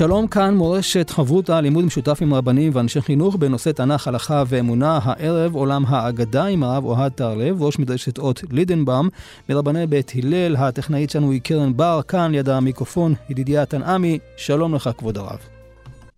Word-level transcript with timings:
שלום 0.00 0.26
כאן 0.26 0.54
מורשת 0.54 1.10
חברותה, 1.10 1.60
לימוד 1.60 1.84
משותף 1.84 2.18
עם 2.22 2.34
רבנים 2.34 2.72
ואנשי 2.74 3.00
חינוך 3.00 3.36
בנושא 3.36 3.72
תנ"ך, 3.72 4.08
הלכה 4.08 4.42
ואמונה. 4.46 4.98
הערב 5.02 5.54
עולם 5.54 5.84
האגדה 5.86 6.44
עם 6.44 6.62
הרב 6.62 6.84
אוהד 6.84 7.12
טהרלב, 7.12 7.62
ראש 7.62 7.78
מדרשת 7.78 8.18
אות 8.18 8.42
לידנבאום, 8.50 9.08
מרבני 9.48 9.86
בית 9.86 10.12
הלל, 10.14 10.56
הטכנאית 10.56 11.10
שלנו 11.10 11.30
היא 11.30 11.40
קרן 11.40 11.76
בר, 11.76 12.00
כאן 12.08 12.32
ליד 12.32 12.48
המיקרופון 12.48 13.14
ידידיה 13.30 13.66
תנעמי, 13.66 14.18
שלום 14.36 14.74
לך 14.74 14.90
כבוד 14.98 15.18
הרב. 15.18 15.38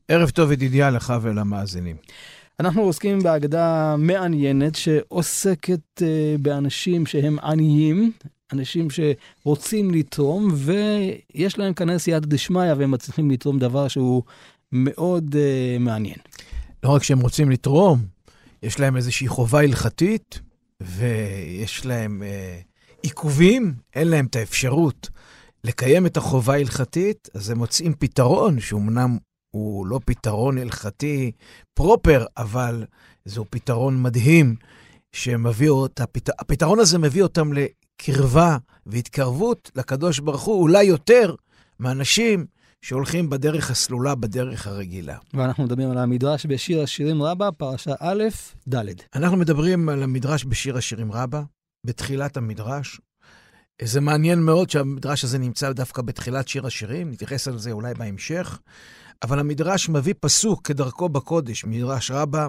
ערב 0.08 0.30
טוב 0.30 0.52
ידידיה 0.52 0.90
לך 0.90 1.14
ולמאזינים. 1.22 1.96
אנחנו 2.60 2.82
עוסקים 2.82 3.18
בהגדה 3.18 3.96
מעניינת 3.98 4.74
שעוסקת 4.74 5.80
uh, 5.98 6.02
באנשים 6.42 7.06
שהם 7.06 7.38
עניים, 7.38 8.12
אנשים 8.52 8.88
שרוצים 8.90 9.90
לתרום, 9.90 10.54
ויש 10.54 11.58
להם 11.58 11.74
כנראה 11.74 11.98
סייעתא 11.98 12.26
דשמיא, 12.26 12.74
והם 12.78 12.90
מצליחים 12.90 13.30
לתרום 13.30 13.58
דבר 13.58 13.88
שהוא 13.88 14.22
מאוד 14.72 15.34
uh, 15.34 15.78
מעניין. 15.78 16.16
לא 16.82 16.88
רק 16.88 17.02
שהם 17.02 17.20
רוצים 17.20 17.50
לתרום, 17.50 18.04
יש 18.62 18.80
להם 18.80 18.96
איזושהי 18.96 19.28
חובה 19.28 19.60
הלכתית, 19.60 20.40
ויש 20.80 21.86
להם 21.86 22.22
uh, 22.22 22.98
עיכובים, 23.02 23.74
אין 23.94 24.08
להם 24.08 24.26
את 24.26 24.36
האפשרות 24.36 25.10
לקיים 25.64 26.06
את 26.06 26.16
החובה 26.16 26.54
ההלכתית, 26.54 27.28
אז 27.34 27.50
הם 27.50 27.58
מוצאים 27.58 27.94
פתרון, 27.98 28.60
שאומנם 28.60 29.18
הוא 29.50 29.86
לא 29.86 30.00
פתרון 30.04 30.58
הלכתי 30.58 31.32
פרופר, 31.74 32.24
אבל 32.36 32.84
זהו 33.24 33.44
פתרון 33.50 34.02
מדהים, 34.02 34.56
שמביא 35.12 35.68
אותה, 35.68 36.04
הפתרון 36.38 36.78
הזה 36.78 36.98
מביא 36.98 37.22
אותם 37.22 37.50
קרבה 38.04 38.56
והתקרבות 38.86 39.70
לקדוש 39.76 40.18
ברוך 40.18 40.42
הוא, 40.42 40.62
אולי 40.62 40.84
יותר 40.84 41.34
מאנשים 41.80 42.46
שהולכים 42.80 43.30
בדרך 43.30 43.70
הסלולה, 43.70 44.14
בדרך 44.14 44.66
הרגילה. 44.66 45.18
ואנחנו 45.34 45.64
מדברים 45.64 45.90
על 45.90 45.98
המדרש 45.98 46.46
בשיר 46.46 46.82
השירים 46.82 47.22
רבה, 47.22 47.52
פרשה 47.52 47.94
א', 48.00 48.24
ד'. 48.68 48.84
אנחנו 49.14 49.36
מדברים 49.36 49.88
על 49.88 50.02
המדרש 50.02 50.44
בשיר 50.44 50.76
השירים 50.76 51.12
רבה, 51.12 51.42
בתחילת 51.86 52.36
המדרש. 52.36 53.00
זה 53.82 54.00
מעניין 54.00 54.42
מאוד 54.42 54.70
שהמדרש 54.70 55.24
הזה 55.24 55.38
נמצא 55.38 55.72
דווקא 55.72 56.02
בתחילת 56.02 56.48
שיר 56.48 56.66
השירים, 56.66 57.10
נתייחס 57.10 57.48
על 57.48 57.58
זה 57.58 57.72
אולי 57.72 57.94
בהמשך. 57.94 58.58
אבל 59.22 59.38
המדרש 59.38 59.88
מביא 59.88 60.14
פסוק 60.20 60.66
כדרכו 60.66 61.08
בקודש, 61.08 61.64
מדרש 61.64 62.10
רבה, 62.10 62.46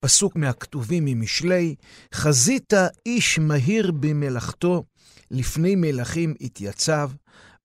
פסוק 0.00 0.36
מהכתובים 0.36 1.04
ממשלי, 1.04 1.74
חזית 2.14 2.72
איש 3.06 3.38
מהיר 3.38 3.92
במלאכתו, 3.92 4.84
לפני 5.32 5.74
מלכים 5.76 6.34
התייצב, 6.40 7.10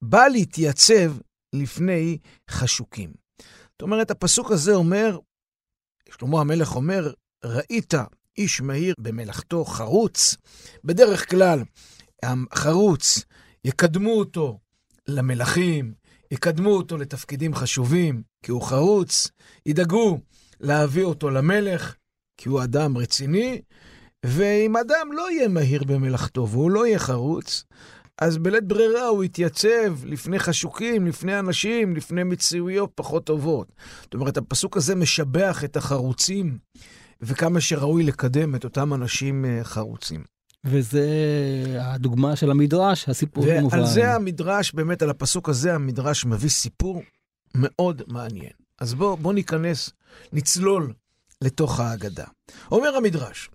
בא 0.01 0.27
להתייצב 0.27 1.13
לפני 1.53 2.17
חשוקים. 2.49 3.13
זאת 3.71 3.81
אומרת, 3.81 4.11
הפסוק 4.11 4.51
הזה 4.51 4.73
אומר, 4.75 5.19
שלמה 6.17 6.41
המלך 6.41 6.75
אומר, 6.75 7.13
ראית 7.45 7.93
איש 8.37 8.61
מהיר 8.61 8.95
במלאכתו 8.99 9.65
חרוץ, 9.65 10.35
בדרך 10.83 11.29
כלל 11.29 11.63
החרוץ, 12.23 13.23
יקדמו 13.65 14.11
אותו 14.11 14.59
למלכים, 15.07 15.93
יקדמו 16.31 16.69
אותו 16.69 16.97
לתפקידים 16.97 17.55
חשובים, 17.55 18.23
כי 18.43 18.51
הוא 18.51 18.61
חרוץ, 18.61 19.27
ידאגו 19.65 20.19
להביא 20.59 21.03
אותו 21.03 21.29
למלך, 21.29 21.95
כי 22.37 22.49
הוא 22.49 22.63
אדם 22.63 22.97
רציני, 22.97 23.61
ואם 24.25 24.77
אדם 24.77 25.09
לא 25.13 25.31
יהיה 25.31 25.47
מהיר 25.47 25.83
במלאכתו 25.83 26.47
והוא 26.47 26.71
לא 26.71 26.87
יהיה 26.87 26.99
חרוץ, 26.99 27.63
אז 28.21 28.37
בלית 28.37 28.63
ברירה 28.63 29.07
הוא 29.07 29.23
יתייצב 29.23 30.05
לפני 30.05 30.39
חשוקים, 30.39 31.07
לפני 31.07 31.39
אנשים, 31.39 31.95
לפני 31.95 32.23
מציאויות 32.23 32.91
פחות 32.95 33.25
טובות. 33.25 33.71
זאת 34.01 34.13
אומרת, 34.13 34.37
הפסוק 34.37 34.77
הזה 34.77 34.95
משבח 34.95 35.63
את 35.63 35.77
החרוצים, 35.77 36.57
וכמה 37.21 37.61
שראוי 37.61 38.03
לקדם 38.03 38.55
את 38.55 38.63
אותם 38.63 38.93
אנשים 38.93 39.45
אה, 39.45 39.63
חרוצים. 39.63 40.23
וזה 40.65 41.07
הדוגמה 41.79 42.35
של 42.35 42.51
המדרש, 42.51 43.09
הסיפור 43.09 43.45
המובן. 43.45 43.77
ועל 43.77 43.87
זה 43.87 44.13
המדרש, 44.13 44.73
באמת, 44.73 45.01
על 45.01 45.09
הפסוק 45.09 45.49
הזה, 45.49 45.75
המדרש 45.75 46.25
מביא 46.25 46.49
סיפור 46.49 47.03
מאוד 47.55 48.01
מעניין. 48.07 48.51
אז 48.81 48.93
בואו 48.93 49.17
בוא 49.17 49.33
ניכנס, 49.33 49.89
נצלול 50.33 50.93
לתוך 51.41 51.79
ההגדה. 51.79 52.25
אומר 52.71 52.95
המדרש, 52.95 53.49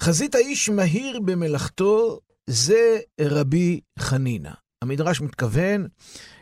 חזית 0.00 0.34
האיש 0.34 0.68
מהיר 0.68 1.20
במלאכתו 1.20 2.20
זה 2.46 2.98
רבי 3.20 3.80
חנינא. 3.98 4.52
המדרש 4.82 5.20
מתכוון 5.20 5.88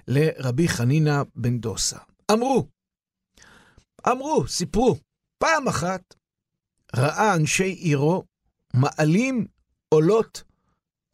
לרבי 0.08 0.68
חנינא 0.68 1.22
בן 1.34 1.58
דוסה. 1.58 1.98
אמרו, 2.32 2.66
אמרו, 4.08 4.48
סיפרו, 4.48 4.96
פעם 5.38 5.68
אחת 5.68 6.14
ראה 6.96 7.34
אנשי 7.34 7.64
עירו 7.68 8.24
מעלים 8.74 9.46
עולות 9.88 10.42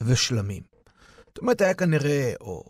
ושלמים. 0.03 0.63
זאת 1.29 1.39
אומרת, 1.39 1.61
היה 1.61 1.75
כנראה 1.75 2.33
או 2.41 2.65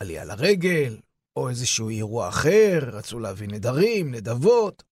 עלייה 0.00 0.24
לרגל, 0.24 0.96
או 1.36 1.48
איזשהו 1.48 1.88
אירוע 1.88 2.28
אחר, 2.28 2.78
רצו 2.92 3.18
להביא 3.18 3.48
נדרים, 3.48 4.14
נדבות, 4.14 4.82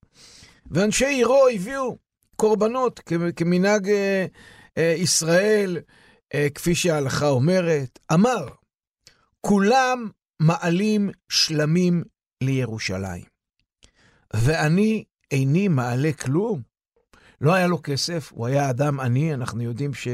ואנשי 0.66 1.06
עירו 1.06 1.48
הביאו 1.48 1.96
קורבנות 2.42 3.00
כמנהג 3.36 3.88
אה, 3.88 4.26
אה, 4.78 4.94
ישראל, 4.98 5.78
אה, 6.34 6.46
כפי 6.54 6.74
שההלכה 6.74 7.28
אומרת. 7.28 7.98
אמר, 8.12 8.48
כולם 9.40 10.08
מעלים 10.42 11.10
שלמים 11.28 12.02
לירושלים, 12.42 13.24
ואני 14.36 15.04
איני 15.30 15.68
מעלה 15.68 16.12
כלום. 16.12 16.62
לא 17.40 17.54
היה 17.54 17.66
לו 17.66 17.82
כסף, 17.82 18.32
הוא 18.32 18.46
היה 18.46 18.70
אדם 18.70 19.00
עני, 19.00 19.34
אנחנו 19.34 19.62
יודעים 19.62 19.94
ש... 19.94 20.08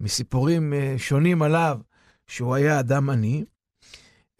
מסיפורים 0.00 0.72
אה, 0.72 0.94
שונים 0.98 1.42
עליו, 1.42 1.78
שהוא 2.26 2.54
היה 2.54 2.80
אדם 2.80 3.10
עני, 3.10 3.44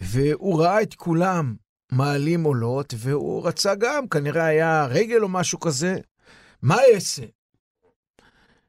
והוא 0.00 0.60
ראה 0.62 0.82
את 0.82 0.94
כולם 0.94 1.54
מעלים 1.92 2.44
עולות, 2.44 2.94
והוא 2.96 3.46
רצה 3.46 3.74
גם, 3.74 4.08
כנראה 4.08 4.44
היה 4.44 4.86
רגל 4.86 5.22
או 5.22 5.28
משהו 5.28 5.60
כזה. 5.60 5.96
מה 6.66 6.76
אעשה? 6.94 7.22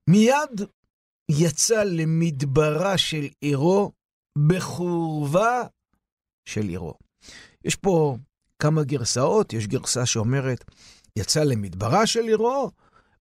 מיד 0.07 0.61
יצא 1.31 1.83
למדברה 1.83 2.97
של 2.97 3.27
עירו 3.41 3.91
בחורבה 4.47 5.63
של 6.45 6.61
עירו. 6.61 6.93
יש 7.63 7.75
פה 7.75 8.17
כמה 8.59 8.83
גרסאות, 8.83 9.53
יש 9.53 9.67
גרסה 9.67 10.05
שאומרת, 10.05 10.63
יצא 11.15 11.43
למדברה 11.43 12.07
של 12.07 12.23
עירו, 12.23 12.71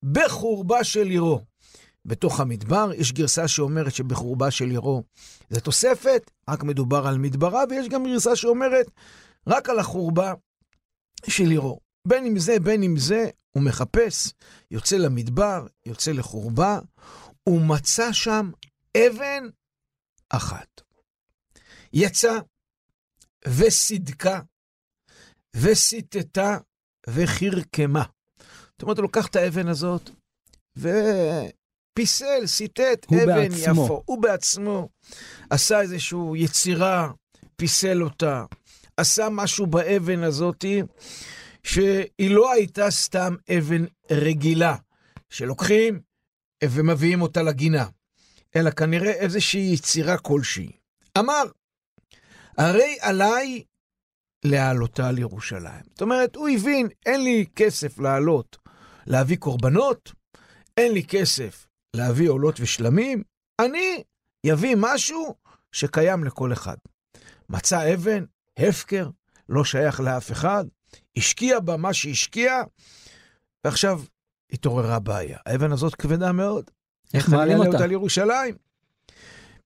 בחורבה 0.02 0.84
של 0.84 1.06
עירו. 1.06 1.40
בתוך 2.04 2.40
המדבר. 2.40 2.90
יש 2.96 3.12
גרסה 3.12 3.48
שאומרת 3.48 3.94
שבחורבה 3.94 4.50
של 4.50 4.70
עירו 4.70 5.02
זה 5.50 5.60
תוספת, 5.60 6.30
רק 6.48 6.62
מדובר 6.62 7.06
על 7.06 7.18
מדברה, 7.18 7.62
ויש 7.70 7.88
גם 7.88 8.04
גרסה 8.04 8.36
שאומרת 8.36 8.90
רק 9.46 9.68
על 9.68 9.78
החורבה 9.78 10.32
של 11.26 11.50
עירו. 11.50 11.85
בין 12.06 12.26
אם 12.26 12.38
זה, 12.38 12.60
בין 12.60 12.82
אם 12.82 12.96
זה, 12.96 13.30
הוא 13.50 13.62
מחפש, 13.62 14.32
יוצא 14.70 14.96
למדבר, 14.96 15.66
יוצא 15.86 16.12
לחורבה, 16.12 16.78
הוא 17.44 17.60
מצא 17.60 18.12
שם 18.12 18.50
אבן 18.96 19.48
אחת. 20.28 20.80
יצא 21.92 22.38
וסידקה 23.48 24.40
וסיטטה 25.56 26.58
וחירקמה. 27.08 28.04
זאת 28.72 28.82
אומרת, 28.82 28.96
הוא 28.96 29.02
לוקח 29.02 29.26
את 29.26 29.36
האבן 29.36 29.68
הזאת, 29.68 30.10
ו... 30.76 30.88
פיסל, 31.96 32.46
סיטט 32.46 33.06
אבן 33.12 33.26
בעצמו. 33.26 33.84
יפו. 33.84 34.02
הוא 34.04 34.22
בעצמו 34.22 34.88
עשה 35.50 35.80
איזושהי 35.80 36.18
יצירה, 36.36 37.10
פיסל 37.56 38.02
אותה, 38.02 38.44
עשה 38.96 39.28
משהו 39.30 39.66
באבן 39.66 40.22
הזאתי, 40.22 40.82
שהיא 41.66 42.30
לא 42.30 42.52
הייתה 42.52 42.90
סתם 42.90 43.34
אבן 43.58 43.84
רגילה, 44.10 44.76
שלוקחים 45.30 46.00
ומביאים 46.64 47.22
אותה 47.22 47.42
לגינה, 47.42 47.86
אלא 48.56 48.70
כנראה 48.70 49.10
איזושהי 49.12 49.70
יצירה 49.74 50.18
כלשהי. 50.18 50.72
אמר, 51.18 51.42
הרי 52.58 52.96
עליי 53.00 53.64
להעלותה 54.44 55.12
לירושלים. 55.12 55.82
זאת 55.90 56.02
אומרת, 56.02 56.36
הוא 56.36 56.48
הבין, 56.48 56.88
אין 57.06 57.24
לי 57.24 57.46
כסף 57.56 57.98
לעלות, 57.98 58.56
להביא 59.06 59.36
קורבנות, 59.36 60.12
אין 60.76 60.92
לי 60.92 61.04
כסף 61.04 61.66
להביא 61.96 62.28
עולות 62.28 62.60
ושלמים, 62.60 63.22
אני 63.60 64.02
יביא 64.44 64.76
משהו 64.78 65.34
שקיים 65.72 66.24
לכל 66.24 66.52
אחד. 66.52 66.76
מצא 67.48 67.94
אבן, 67.94 68.24
הפקר, 68.56 69.08
לא 69.48 69.64
שייך 69.64 70.00
לאף 70.00 70.32
אחד, 70.32 70.64
השקיע 71.16 71.60
בה 71.60 71.76
מה 71.76 71.94
שהשקיע, 71.94 72.62
ועכשיו 73.64 74.02
התעוררה 74.52 74.98
בעיה. 74.98 75.38
האבן 75.46 75.72
הזאת 75.72 75.94
כבדה 75.94 76.32
מאוד. 76.32 76.70
איך 77.14 77.28
מעלים 77.28 77.58
אותה? 77.58 77.70
אותה 77.70 77.86
לירושלים? 77.86 78.56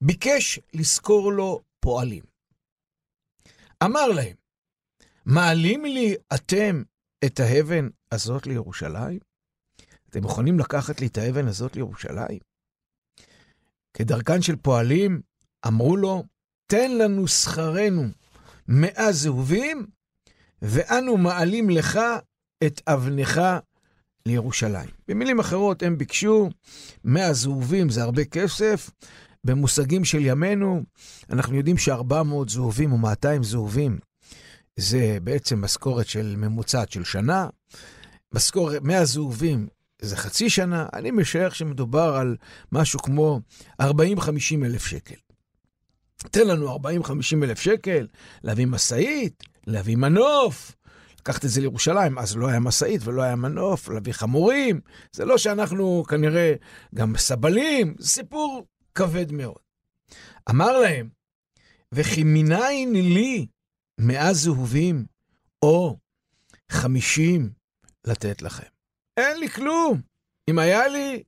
ביקש 0.00 0.60
לשכור 0.74 1.32
לו 1.32 1.60
פועלים. 1.80 2.22
אמר 3.84 4.06
להם, 4.08 4.36
מעלים 5.26 5.84
לי 5.84 6.14
אתם 6.34 6.82
את 7.24 7.40
האבן 7.40 7.88
הזאת 8.12 8.46
לירושלים? 8.46 9.18
אתם 10.10 10.22
מוכנים 10.22 10.58
לקחת 10.58 11.00
לי 11.00 11.06
את 11.06 11.18
האבן 11.18 11.48
הזאת 11.48 11.76
לירושלים? 11.76 12.38
כדרכן 13.94 14.42
של 14.42 14.56
פועלים, 14.56 15.20
אמרו 15.66 15.96
לו, 15.96 16.24
תן 16.66 16.98
לנו 16.98 17.28
שכרנו 17.28 18.02
מאה 18.68 19.12
זהובים, 19.12 19.86
ואנו 20.62 21.16
מעלים 21.16 21.70
לך 21.70 22.00
את 22.66 22.80
אבנך 22.86 23.40
לירושלים. 24.26 24.88
במילים 25.08 25.40
אחרות, 25.40 25.82
הם 25.82 25.98
ביקשו 25.98 26.50
100 27.04 27.32
זהובים, 27.32 27.90
זה 27.90 28.02
הרבה 28.02 28.24
כסף. 28.24 28.90
במושגים 29.44 30.04
של 30.04 30.18
ימינו, 30.20 30.82
אנחנו 31.30 31.56
יודעים 31.56 31.78
ש-400 31.78 32.48
זהובים 32.48 32.92
ו-200 32.92 33.42
זהובים 33.42 33.98
זה 34.76 35.18
בעצם 35.22 35.60
משכורת 35.64 36.06
של 36.06 36.34
ממוצעת 36.38 36.92
של 36.92 37.04
שנה. 37.04 37.48
משכורת 38.34 38.82
100 38.82 39.04
זהובים 39.04 39.68
זה 40.02 40.16
חצי 40.16 40.50
שנה. 40.50 40.86
אני 40.92 41.10
משער 41.10 41.50
שמדובר 41.50 42.16
על 42.16 42.36
משהו 42.72 42.98
כמו 43.00 43.40
40-50 43.82 43.84
אלף 44.64 44.86
שקל. 44.86 45.14
תן 46.30 46.46
לנו 46.46 46.76
40-50 46.76 46.78
אלף 47.42 47.60
שקל, 47.60 48.06
להביא 48.44 48.66
משאית, 48.66 49.42
להביא 49.66 49.96
מנוף, 49.96 50.74
לקחת 51.20 51.44
את 51.44 51.50
זה 51.50 51.60
לירושלים, 51.60 52.18
אז 52.18 52.36
לא 52.36 52.48
היה 52.48 52.60
משאית 52.60 53.00
ולא 53.04 53.22
היה 53.22 53.36
מנוף, 53.36 53.88
להביא 53.88 54.12
חמורים. 54.12 54.80
זה 55.12 55.24
לא 55.24 55.38
שאנחנו 55.38 56.04
כנראה 56.08 56.54
גם 56.94 57.16
סבלים, 57.16 57.94
זה 57.98 58.08
סיפור 58.08 58.66
כבד 58.94 59.32
מאוד. 59.32 59.58
אמר 60.50 60.78
להם, 60.78 61.08
וכי 61.92 62.24
מניין 62.24 62.92
לי 62.92 63.46
מאה 64.00 64.34
זהובים 64.34 65.04
או 65.62 65.96
חמישים 66.72 67.50
לתת 68.04 68.42
לכם? 68.42 68.66
אין 69.16 69.40
לי 69.40 69.48
כלום. 69.48 70.00
אם 70.50 70.58
היה 70.58 70.88
לי, 70.88 71.22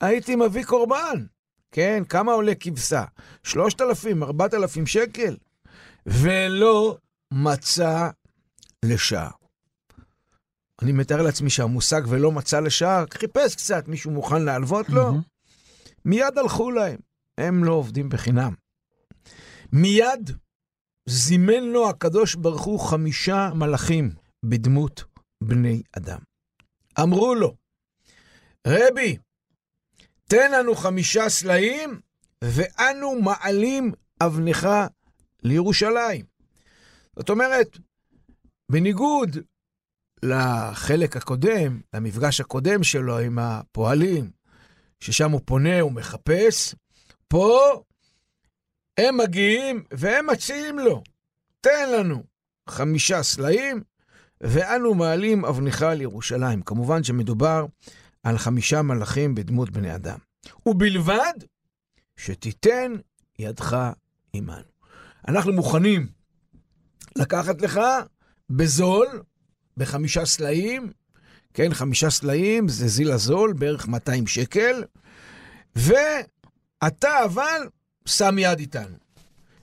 הייתי 0.00 0.36
מביא 0.36 0.64
קורבן. 0.64 1.26
כן, 1.74 2.02
כמה 2.08 2.32
עולה 2.32 2.54
כבשה? 2.54 3.04
שלושת 3.42 3.80
אלפים, 3.80 4.22
ארבעת 4.22 4.54
אלפים 4.54 4.86
שקל? 4.86 5.36
ולא 6.06 6.98
מצא 7.32 8.08
לשעה. 8.84 9.30
אני 10.82 10.92
מתאר 10.92 11.22
לעצמי 11.22 11.50
שהמושג 11.50 12.02
ולא 12.08 12.32
מצא 12.32 12.60
לשעה, 12.60 13.04
חיפש 13.14 13.54
קצת, 13.54 13.88
מישהו 13.88 14.10
מוכן 14.10 14.42
להלוות 14.42 14.88
לו? 14.88 15.12
מיד 16.04 16.38
הלכו 16.38 16.70
להם, 16.70 16.98
הם 17.38 17.64
לא 17.64 17.72
עובדים 17.72 18.08
בחינם. 18.08 18.54
מיד 19.72 20.30
זימן 21.08 21.62
לו 21.62 21.88
הקדוש 21.88 22.34
ברוך 22.34 22.64
הוא 22.64 22.80
חמישה 22.80 23.50
מלאכים 23.54 24.10
בדמות 24.44 25.04
בני 25.44 25.82
אדם. 25.96 26.18
אמרו 27.00 27.34
לו, 27.34 27.54
רבי, 28.66 29.16
תן 30.28 30.52
לנו 30.52 30.74
חמישה 30.74 31.28
סלעים, 31.28 32.00
ואנו 32.44 33.20
מעלים 33.20 33.92
אבנך 34.20 34.68
לירושלים. 35.42 36.24
זאת 37.16 37.30
אומרת, 37.30 37.78
בניגוד 38.68 39.36
לחלק 40.22 41.16
הקודם, 41.16 41.80
למפגש 41.94 42.40
הקודם 42.40 42.82
שלו 42.82 43.18
עם 43.18 43.38
הפועלים, 43.38 44.30
ששם 45.00 45.30
הוא 45.30 45.40
פונה 45.44 45.84
ומחפש, 45.84 46.74
פה 47.28 47.82
הם 48.98 49.16
מגיעים 49.16 49.84
והם 49.90 50.26
מציעים 50.30 50.78
לו, 50.78 51.02
תן 51.60 51.90
לנו 51.92 52.22
חמישה 52.68 53.22
סלעים, 53.22 53.82
ואנו 54.40 54.94
מעלים 54.94 55.44
אבנך 55.44 55.82
לירושלים. 55.82 56.62
כמובן 56.62 57.04
שמדובר 57.04 57.66
על 58.24 58.38
חמישה 58.38 58.82
מלאכים 58.82 59.34
בדמות 59.34 59.70
בני 59.70 59.94
אדם. 59.94 60.18
ובלבד 60.66 61.32
שתיתן 62.16 62.92
ידך 63.38 63.76
עמנו. 64.32 64.74
אנחנו 65.28 65.52
מוכנים 65.52 66.08
לקחת 67.16 67.62
לך 67.62 67.80
בזול, 68.50 69.22
בחמישה 69.76 70.26
סלעים, 70.26 70.92
כן, 71.54 71.74
חמישה 71.74 72.10
סלעים 72.10 72.68
זה 72.68 72.88
זיל 72.88 73.12
הזול, 73.12 73.52
בערך 73.52 73.88
200 73.88 74.26
שקל, 74.26 74.84
ואתה 75.76 77.24
אבל 77.24 77.68
שם 78.06 78.38
יד 78.38 78.58
איתנו. 78.58 78.96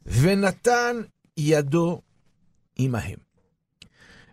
ונתן 0.05 1.01
ידו 1.37 2.01
עמהם. 2.75 3.19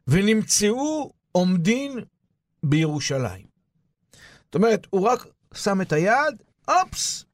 ונמצאו 0.09 1.13
עומדין 1.33 1.99
בירושלים. 2.63 3.48
זאת 4.49 4.55
אומרת, 4.55 4.87
הוא 4.91 5.09
רק 5.09 5.27
שם 5.55 5.81
את 5.81 5.93
היד, 5.93 6.43
אופס, 6.69 7.25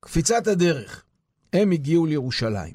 קפיצת 0.00 0.46
הדרך. 0.46 1.04
הם 1.52 1.70
הגיעו 1.70 2.06
לירושלים. 2.06 2.72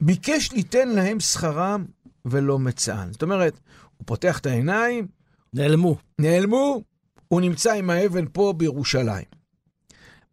ביקש 0.00 0.52
ליתן 0.52 0.88
להם 0.88 1.20
שכרם 1.20 1.84
ולא 2.24 2.58
מצאן. 2.58 3.08
זאת 3.12 3.22
אומרת, 3.22 3.60
הוא 3.96 4.06
פותח 4.06 4.38
את 4.38 4.46
העיניים, 4.46 5.08
נעלמו. 5.52 5.96
נעלמו, 6.18 6.82
הוא 7.28 7.40
נמצא 7.40 7.72
עם 7.72 7.90
האבן 7.90 8.24
פה 8.32 8.54
בירושלים. 8.56 9.24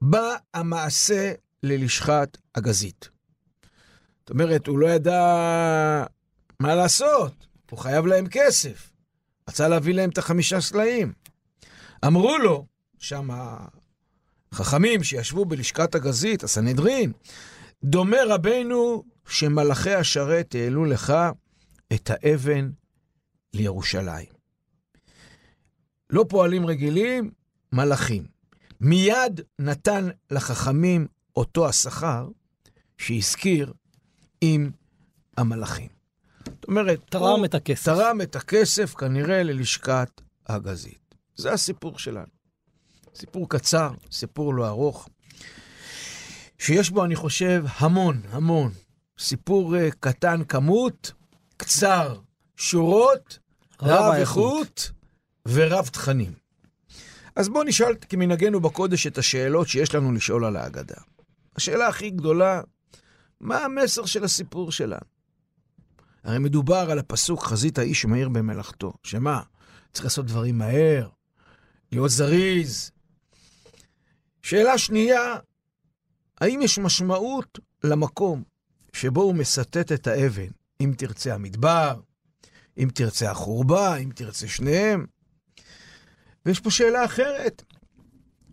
בא 0.02 0.36
המעשה 0.54 1.34
ללשכת 1.64 2.38
הגזית. 2.56 3.10
זאת 4.20 4.30
אומרת, 4.30 4.68
הוא 4.68 4.80
לא 4.80 4.88
ידע 4.88 5.24
מה 6.60 6.76
לעשות, 6.76 7.48
הוא 7.72 7.80
חייב 7.80 8.06
להם 8.06 8.28
כסף. 8.32 8.92
רצה 9.50 9.68
להביא 9.68 9.94
להם 9.94 10.10
את 10.10 10.18
החמישה 10.18 10.62
סלעים. 10.62 11.14
אמרו 12.06 12.38
לו, 12.38 12.66
שם 13.00 13.30
החכמים 14.52 15.04
שישבו 15.04 15.46
בלשכת 15.46 15.96
הגזית, 15.96 16.44
הסנהדרין, 16.44 17.12
דומה 17.84 18.18
רבנו 18.28 19.04
שמלאכי 19.28 19.94
השרת 19.94 20.56
העלו 20.56 20.86
לך 20.86 21.14
את 21.94 22.12
האבן 22.14 22.70
לירושלים. 23.54 24.36
לא 26.10 26.26
פועלים 26.30 26.66
רגילים, 26.66 27.32
מלאכים. 27.74 28.28
מיד 28.82 29.42
נתן 29.60 30.10
לחכמים 30.32 31.08
אותו 31.36 31.70
השכר 31.70 32.28
שהזכיר 32.98 33.74
עם 34.42 34.72
המלאכים. 35.38 35.90
זאת 36.46 36.66
אומרת, 36.68 37.00
תרם 37.10 37.46
את 37.46 37.56
הכסף. 37.56 37.86
תרם 37.86 38.22
את 38.22 38.36
הכסף 38.36 38.94
כנראה 38.94 39.44
ללשכת 39.44 40.22
הגזית. 40.48 41.05
זה 41.36 41.54
הסיפור 41.54 42.00
שלנו. 42.00 42.36
סיפור 43.16 43.50
קצר, 43.50 43.92
סיפור 44.12 44.54
לא 44.54 44.68
ארוך, 44.68 45.10
שיש 46.60 46.90
בו, 46.90 47.06
אני 47.06 47.16
חושב, 47.16 47.66
המון, 47.78 48.22
המון. 48.30 48.72
סיפור 49.20 49.76
uh, 49.76 49.96
קטן 50.00 50.44
כמות, 50.44 51.12
קצר 51.58 52.20
שורות, 52.56 53.40
רב 53.82 54.14
איכות 54.14 54.92
ורב 55.48 55.88
תכנים. 55.88 56.34
אז 57.36 57.50
בואו 57.50 57.64
נשאל 57.64 57.96
כמנהגנו 58.10 58.62
בקודש 58.62 59.08
את 59.08 59.18
השאלות 59.18 59.68
שיש 59.68 59.96
לנו 59.96 60.12
לשאול 60.12 60.46
על 60.46 60.56
ההגדה. 60.56 60.96
השאלה 61.56 61.88
הכי 61.88 62.10
גדולה, 62.10 62.62
מה 63.40 63.58
המסר 63.58 64.06
של 64.06 64.24
הסיפור 64.24 64.72
שלנו? 64.72 65.06
הרי 66.24 66.40
מדובר 66.40 66.92
על 66.92 67.00
הפסוק 67.00 67.44
חזית 67.44 67.78
האיש 67.78 68.06
מהיר 68.06 68.30
במלאכתו. 68.30 68.94
שמה? 69.04 69.42
צריך 69.94 70.06
לעשות 70.06 70.26
דברים 70.26 70.58
מהר, 70.58 71.08
להיות 71.96 72.12
זריז. 72.12 72.92
שאלה 74.42 74.78
שנייה, 74.78 75.36
האם 76.42 76.62
יש 76.62 76.80
משמעות 76.80 77.60
למקום 77.84 78.44
שבו 78.94 79.22
הוא 79.22 79.36
מסטט 79.36 79.92
את 79.92 80.08
האבן, 80.08 80.48
אם 80.82 80.94
תרצה 80.98 81.34
המדבר, 81.34 82.00
אם 82.78 82.90
תרצה 82.94 83.32
החורבה, 83.32 83.96
אם 83.96 84.10
תרצה 84.16 84.48
שניהם? 84.48 85.06
ויש 86.46 86.60
פה 86.60 86.72
שאלה 86.72 87.06
אחרת, 87.06 87.64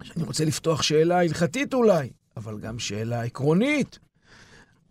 שאני 0.03 0.25
רוצה 0.25 0.45
לפתוח 0.45 0.83
שאלה 0.83 1.21
הלכתית 1.21 1.75
אולי, 1.75 2.11
אבל 2.37 2.61
גם 2.61 2.79
שאלה 2.79 3.23
עקרונית. 3.23 3.99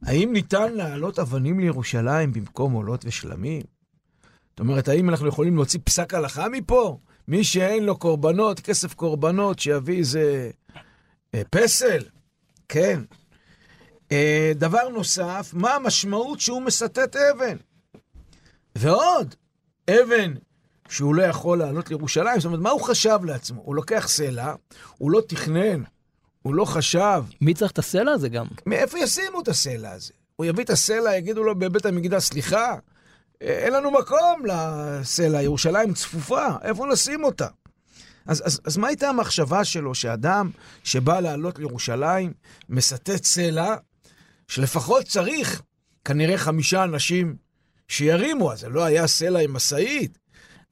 האם 0.01 0.33
ניתן 0.33 0.73
להעלות 0.73 1.19
אבנים 1.19 1.59
לירושלים 1.59 2.33
במקום 2.33 2.73
עולות 2.73 3.05
ושלמים? 3.05 3.61
זאת 4.49 4.59
אומרת, 4.59 4.87
האם 4.87 5.09
אנחנו 5.09 5.27
יכולים 5.27 5.55
להוציא 5.55 5.79
פסק 5.83 6.13
הלכה 6.13 6.49
מפה? 6.49 6.99
מי 7.27 7.43
שאין 7.43 7.83
לו 7.83 7.97
קורבנות, 7.97 8.59
כסף 8.59 8.93
קורבנות, 8.93 9.59
שיביא 9.59 9.97
איזה 9.97 10.51
אה, 11.35 11.41
פסל? 11.49 12.03
כן. 12.69 13.01
אה, 14.11 14.51
דבר 14.55 14.89
נוסף, 14.89 15.51
מה 15.53 15.75
המשמעות 15.75 16.39
שהוא 16.39 16.61
מסטט 16.61 17.15
אבן? 17.15 17.57
ועוד, 18.75 19.35
אבן 19.89 20.33
שהוא 20.89 21.15
לא 21.15 21.23
יכול 21.23 21.57
לעלות 21.57 21.89
לירושלים, 21.89 22.39
זאת 22.39 22.45
אומרת, 22.45 22.59
מה 22.59 22.69
הוא 22.69 22.81
חשב 22.81 23.19
לעצמו? 23.23 23.61
הוא 23.65 23.75
לוקח 23.75 24.07
סלע, 24.07 24.53
הוא 24.97 25.11
לא 25.11 25.21
תכנן, 25.27 25.83
הוא 26.41 26.55
לא 26.55 26.65
חשב. 26.65 27.23
מי 27.41 27.53
צריך 27.53 27.71
את 27.71 27.79
הסלע 27.79 28.11
הזה 28.11 28.29
גם? 28.29 28.45
מאיפה 28.65 28.99
ישימו 28.99 29.41
את 29.41 29.47
הסלע 29.47 29.91
הזה? 29.91 30.13
הוא 30.35 30.45
יביא 30.45 30.63
את 30.63 30.69
הסלע, 30.69 31.15
יגידו 31.15 31.43
לו 31.43 31.59
בבית 31.59 31.85
המקדש, 31.85 32.23
סליחה, 32.23 32.75
אין 33.41 33.73
לנו 33.73 33.91
מקום 33.91 34.43
לסלע, 34.45 35.41
ירושלים 35.41 35.93
צפופה, 35.93 36.47
איפה 36.61 36.85
נשים 36.85 37.23
אותה? 37.23 37.47
אז, 38.25 38.43
אז, 38.45 38.61
אז 38.65 38.77
מה 38.77 38.87
הייתה 38.87 39.09
המחשבה 39.09 39.63
שלו 39.63 39.95
שאדם 39.95 40.49
שבא 40.83 41.19
לעלות 41.19 41.59
לירושלים, 41.59 42.33
מסטט 42.69 43.23
סלע, 43.23 43.75
שלפחות 44.47 45.05
צריך 45.05 45.61
כנראה 46.05 46.37
חמישה 46.37 46.83
אנשים 46.83 47.35
שירימו, 47.87 48.53
אז 48.53 48.59
זה 48.59 48.69
לא 48.69 48.83
היה 48.83 49.07
סלע 49.07 49.39
עם 49.39 49.53
משאית, 49.53 50.17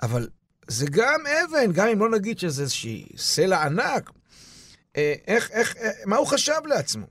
אבל 0.02 0.28
זה 0.68 0.86
גם 0.92 1.20
אבן, 1.28 1.72
גם 1.72 1.88
אם 1.88 2.00
לא 2.00 2.10
נגיד 2.10 2.40
שזה 2.40 2.62
איזושהי 2.62 3.06
סלע 3.18 3.64
ענק. 3.64 4.12
אה, 4.98 5.14
איך, 5.28 5.52
איך, 5.52 5.76
אה, 5.78 5.90
מה 6.06 6.18
הוא 6.18 6.28
חשב 6.28 6.62
לעצמו? 6.66 7.06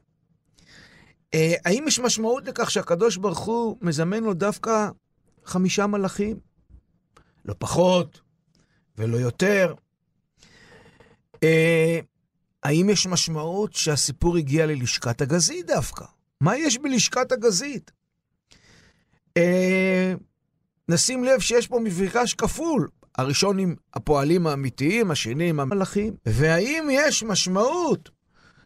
אה, 1.35 1.55
האם 1.65 1.85
יש 1.89 1.99
משמעות 2.01 2.49
לכך 2.49 2.71
שהקדוש 2.71 3.17
ברוך 3.17 3.39
הוא 3.39 3.77
מזמן 3.81 4.25
לו 4.25 4.35
דווקא 4.35 4.89
חמישה 5.45 5.87
מלאכים? 5.87 6.37
לא 7.45 7.55
פחות 7.59 8.21
ולא 8.99 9.17
יותר. 9.17 9.75
האם 12.63 12.91
יש 12.91 13.07
משמעות 13.07 13.73
שהסיפור 13.73 14.37
הגיע 14.37 14.67
ללשכת 14.67 15.21
הגזית 15.21 15.67
דווקא? 15.67 16.05
מה 16.41 16.57
יש 16.57 16.79
בלשכת 16.79 17.33
הגזית? 17.33 17.91
נשים 20.89 21.25
לב 21.25 21.41
שיש 21.41 21.67
פה 21.67 21.81
מפגש 21.81 22.35
כפול. 22.35 22.89
הראשון 23.19 23.59
עם 23.59 23.75
הפועלים 23.95 24.47
האמיתיים, 24.47 25.11
השני 25.11 25.51
עם 25.51 25.61
המלאכים. 25.61 26.15
והאם 26.27 26.89
יש 26.93 27.23
משמעות 27.23 28.11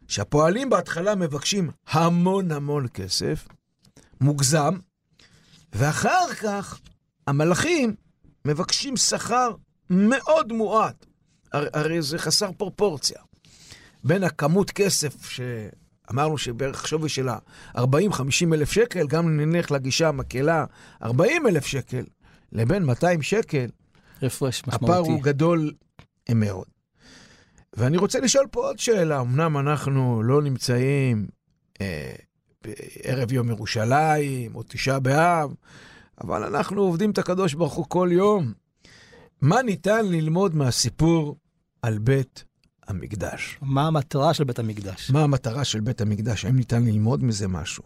שהפועלים 0.08 0.70
בהתחלה 0.70 1.14
מבקשים 1.14 1.70
המון 1.88 2.52
המון 2.52 2.86
כסף, 2.94 3.48
מוגזם, 4.20 4.74
ואחר 5.72 6.34
כך 6.42 6.80
המלאכים 7.26 7.94
מבקשים 8.44 8.96
שכר 8.96 9.50
מאוד 9.90 10.52
מועט. 10.52 11.06
הר, 11.52 11.66
הרי 11.74 12.02
זה 12.02 12.18
חסר 12.18 12.52
פרופורציה. 12.52 13.20
בין 14.04 14.24
הכמות 14.24 14.70
כסף 14.70 15.30
שאמרנו 15.30 16.38
שבערך 16.38 16.88
שווי 16.88 17.08
שלה 17.08 17.38
40-50 17.76 17.80
אלף 18.52 18.72
שקל, 18.72 19.06
גם 19.06 19.40
נלך 19.40 19.70
לגישה 19.70 20.08
המקלה 20.08 20.64
40 21.02 21.46
אלף 21.46 21.66
שקל, 21.66 22.04
לבין 22.52 22.82
200 22.82 23.22
שקל, 23.22 23.66
הפרש 24.22 24.62
משמעותי. 24.66 24.84
הפער 24.84 24.98
הוא 24.98 25.22
גדול 25.22 25.72
מאוד. 26.34 26.66
ואני 27.76 27.96
רוצה 27.96 28.20
לשאול 28.20 28.46
פה 28.50 28.60
עוד 28.66 28.78
שאלה, 28.78 29.20
אמנם 29.20 29.58
אנחנו 29.58 30.22
לא 30.22 30.42
נמצאים 30.42 31.26
אה, 31.80 32.12
בערב 32.64 33.32
יום 33.32 33.50
ירושלים 33.50 34.54
או 34.54 34.62
תשעה 34.62 35.00
באב, 35.00 35.54
אבל 36.24 36.44
אנחנו 36.44 36.82
עובדים 36.82 37.10
את 37.10 37.18
הקדוש 37.18 37.54
ברוך 37.54 37.72
הוא 37.72 37.86
כל 37.88 38.08
יום. 38.12 38.52
מה 39.40 39.62
ניתן 39.62 40.06
ללמוד 40.06 40.54
מהסיפור 40.54 41.36
על 41.82 41.98
בית 41.98 42.44
המקדש? 42.88 43.58
מה 43.62 43.86
המטרה 43.86 44.34
של 44.34 44.44
בית 44.44 44.58
המקדש? 44.58 45.10
מה 45.10 45.22
המטרה 45.22 45.64
של 45.64 45.80
בית 45.80 46.00
המקדש? 46.00 46.44
האם 46.44 46.56
ניתן 46.56 46.84
ללמוד 46.84 47.24
מזה 47.24 47.48
משהו? 47.48 47.84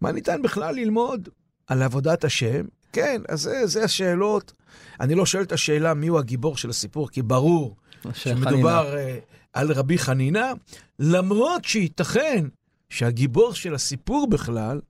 מה 0.00 0.12
ניתן 0.12 0.42
בכלל 0.42 0.74
ללמוד 0.74 1.28
על 1.66 1.82
עבודת 1.82 2.24
השם? 2.24 2.64
כן, 2.92 3.22
אז 3.28 3.40
זה, 3.40 3.66
זה 3.66 3.84
השאלות. 3.84 4.52
אני 5.00 5.14
לא 5.14 5.26
שואל 5.26 5.42
את 5.42 5.52
השאלה 5.52 5.94
מיהו 5.94 6.18
הגיבור 6.18 6.56
של 6.56 6.70
הסיפור, 6.70 7.08
כי 7.10 7.22
ברור 7.22 7.76
שמדובר 8.12 8.94
uh, 8.94 9.34
על 9.52 9.72
רבי 9.72 9.98
חנינה, 9.98 10.52
למרות 10.98 11.64
שייתכן 11.64 12.44
שהגיבור 12.90 13.54
של 13.54 13.74
הסיפור 13.74 14.28
בכלל 14.30 14.80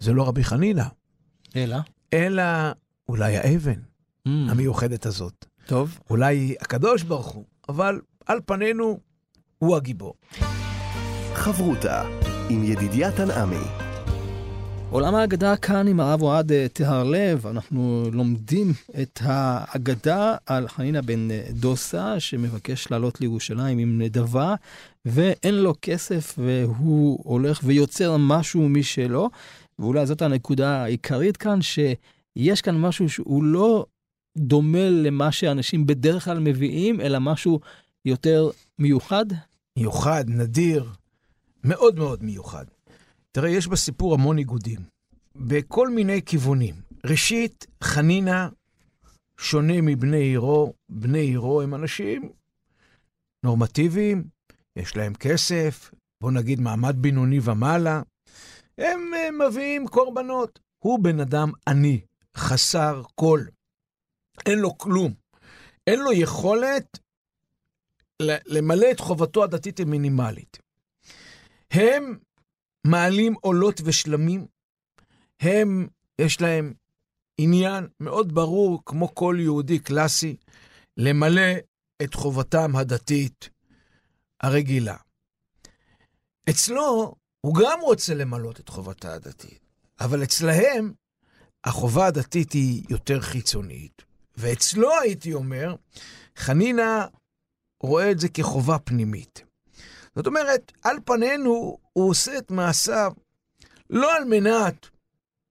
זה 0.00 0.12
לא 0.12 0.28
רבי 0.28 0.44
חנינה. 0.44 0.88
אלא? 1.56 1.76
אלא 2.12 2.42
אולי 3.08 3.36
האבן 3.36 3.80
mm. 3.80 4.30
המיוחדת 4.50 5.06
הזאת. 5.06 5.46
טוב. 5.66 5.98
אולי 6.10 6.54
הקדוש 6.60 7.02
ברוך 7.02 7.26
הוא, 7.26 7.44
אבל 7.68 8.00
על 8.26 8.38
פנינו 8.46 9.00
הוא 9.58 9.76
הגיבור. 9.76 10.14
חברותה 11.34 12.02
עם 12.48 12.64
ידידיה 12.64 13.12
תנעמי. 13.12 13.85
עולם 14.90 15.14
האגדה 15.14 15.56
כאן 15.56 15.88
עם 15.88 16.00
הרב 16.00 16.22
אוהד 16.22 16.52
אה, 16.52 16.66
טהרלב, 16.72 17.46
אנחנו 17.46 18.04
לומדים 18.12 18.72
את 19.02 19.20
האגדה 19.22 20.36
על 20.46 20.68
חנינה 20.68 21.02
בן 21.02 21.30
אה, 21.30 21.46
דוסה, 21.50 22.20
שמבקש 22.20 22.90
לעלות 22.90 23.20
לירושלים 23.20 23.78
עם 23.78 24.02
נדבה, 24.02 24.54
ואין 25.04 25.54
לו 25.54 25.74
כסף 25.82 26.38
והוא 26.38 27.20
הולך 27.24 27.60
ויוצר 27.64 28.16
משהו 28.18 28.68
משלו. 28.68 29.30
ואולי 29.78 30.06
זאת 30.06 30.22
הנקודה 30.22 30.82
העיקרית 30.82 31.36
כאן, 31.36 31.58
שיש 31.62 32.62
כאן 32.62 32.80
משהו 32.80 33.08
שהוא 33.08 33.44
לא 33.44 33.86
דומה 34.38 34.90
למה 34.90 35.32
שאנשים 35.32 35.86
בדרך 35.86 36.24
כלל 36.24 36.38
מביאים, 36.38 37.00
אלא 37.00 37.18
משהו 37.18 37.60
יותר 38.04 38.50
מיוחד. 38.78 39.26
מיוחד, 39.78 40.24
נדיר, 40.28 40.84
מאוד 41.64 41.98
מאוד 41.98 42.22
מיוחד. 42.22 42.64
תראה, 43.36 43.48
יש 43.48 43.66
בסיפור 43.66 44.14
המון 44.14 44.38
איגודים, 44.38 44.80
בכל 45.36 45.90
מיני 45.90 46.22
כיוונים. 46.22 46.74
ראשית, 47.06 47.66
חנינה 47.82 48.48
שונה 49.38 49.80
מבני 49.82 50.16
עירו. 50.16 50.72
בני 50.88 51.18
עירו 51.18 51.62
הם 51.62 51.74
אנשים 51.74 52.32
נורמטיביים, 53.44 54.24
יש 54.76 54.96
להם 54.96 55.14
כסף, 55.14 55.90
בוא 56.20 56.30
נגיד 56.30 56.60
מעמד 56.60 56.96
בינוני 56.98 57.38
ומעלה. 57.42 58.02
הם 58.78 59.00
מביאים 59.46 59.88
קורבנות. 59.88 60.58
הוא 60.78 60.98
בן 60.98 61.20
אדם 61.20 61.50
עני, 61.68 62.00
חסר 62.36 63.02
כל. 63.14 63.40
אין 64.46 64.58
לו 64.58 64.78
כלום. 64.78 65.12
אין 65.86 66.00
לו 66.00 66.12
יכולת 66.12 66.98
למלא 68.46 68.86
את 68.90 69.00
חובתו 69.00 69.44
הדתית 69.44 69.80
המינימלית. 69.80 70.58
הם 71.70 72.18
מעלים 72.86 73.34
עולות 73.40 73.80
ושלמים. 73.84 74.46
הם, 75.40 75.88
יש 76.20 76.40
להם 76.40 76.72
עניין 77.38 77.86
מאוד 78.00 78.34
ברור, 78.34 78.82
כמו 78.86 79.14
כל 79.14 79.36
יהודי 79.40 79.78
קלאסי, 79.78 80.36
למלא 80.96 81.52
את 82.02 82.14
חובתם 82.14 82.76
הדתית 82.76 83.50
הרגילה. 84.40 84.96
אצלו, 86.50 87.14
הוא 87.40 87.54
גם 87.54 87.80
רוצה 87.80 88.14
למלות 88.14 88.60
את 88.60 88.68
חובתה 88.68 89.14
הדתית, 89.14 89.60
אבל 90.00 90.22
אצלהם, 90.22 90.92
החובה 91.64 92.06
הדתית 92.06 92.52
היא 92.52 92.82
יותר 92.88 93.20
חיצונית. 93.20 94.02
ואצלו, 94.36 95.00
הייתי 95.00 95.34
אומר, 95.34 95.74
חנינה 96.36 97.06
רואה 97.82 98.10
את 98.10 98.20
זה 98.20 98.28
כחובה 98.28 98.78
פנימית. 98.78 99.45
זאת 100.16 100.26
אומרת, 100.26 100.72
על 100.84 100.96
פנינו 101.04 101.78
הוא 101.92 102.10
עושה 102.10 102.38
את 102.38 102.50
מעשיו 102.50 103.12
לא 103.90 104.16
על 104.16 104.24
מנת 104.24 104.86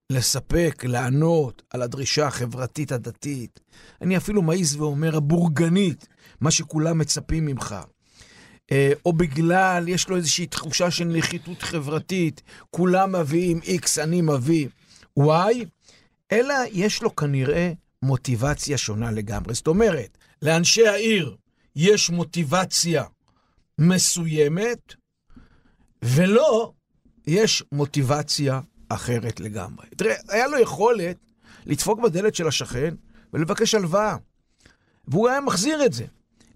לספק, 0.09 0.83
לענות 0.83 1.61
על 1.69 1.81
הדרישה 1.81 2.27
החברתית 2.27 2.91
הדתית, 2.91 3.59
אני 4.01 4.17
אפילו 4.17 4.41
מעז 4.41 4.75
ואומר 4.75 5.15
הבורגנית, 5.15 6.07
מה 6.41 6.51
שכולם 6.51 6.97
מצפים 6.97 7.45
ממך. 7.45 7.75
אה, 8.71 8.91
או 9.05 9.13
בגלל, 9.13 9.87
יש 9.87 10.09
לו 10.09 10.15
איזושהי 10.15 10.45
תחושה 10.45 10.91
של 10.91 11.05
נחיתות 11.05 11.61
חברתית, 11.61 12.41
כולם 12.71 13.15
מביאים 13.15 13.59
X, 13.59 14.03
אני 14.03 14.21
מביא 14.21 14.67
Y, 15.19 15.23
אלא 16.31 16.55
יש 16.71 17.03
לו 17.03 17.15
כנראה 17.15 17.71
מוטיבציה 18.01 18.77
שונה 18.77 19.11
לגמרי. 19.11 19.53
זאת 19.53 19.67
אומרת, 19.67 20.17
לאנשי 20.41 20.87
העיר 20.87 21.35
יש 21.75 22.09
מוטיבציה 22.09 23.03
מסוימת, 23.79 24.93
ולא, 26.01 26.71
יש 27.27 27.63
מוטיבציה 27.71 28.61
אחרת 28.89 29.39
לגמרי. 29.39 29.85
תראה, 29.97 30.15
היה 30.29 30.47
לו 30.47 30.59
יכולת 30.59 31.17
לדפוק 31.65 31.99
בדלת 31.99 32.35
של 32.35 32.47
השכן 32.47 32.95
ולבקש 33.33 33.75
הלוואה, 33.75 34.15
והוא 35.07 35.29
היה 35.29 35.41
מחזיר 35.41 35.85
את 35.85 35.93
זה. 35.93 36.05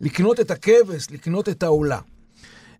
לקנות 0.01 0.39
את 0.39 0.51
הכבש, 0.51 1.07
לקנות 1.11 1.49
את 1.49 1.63
העולה. 1.63 1.99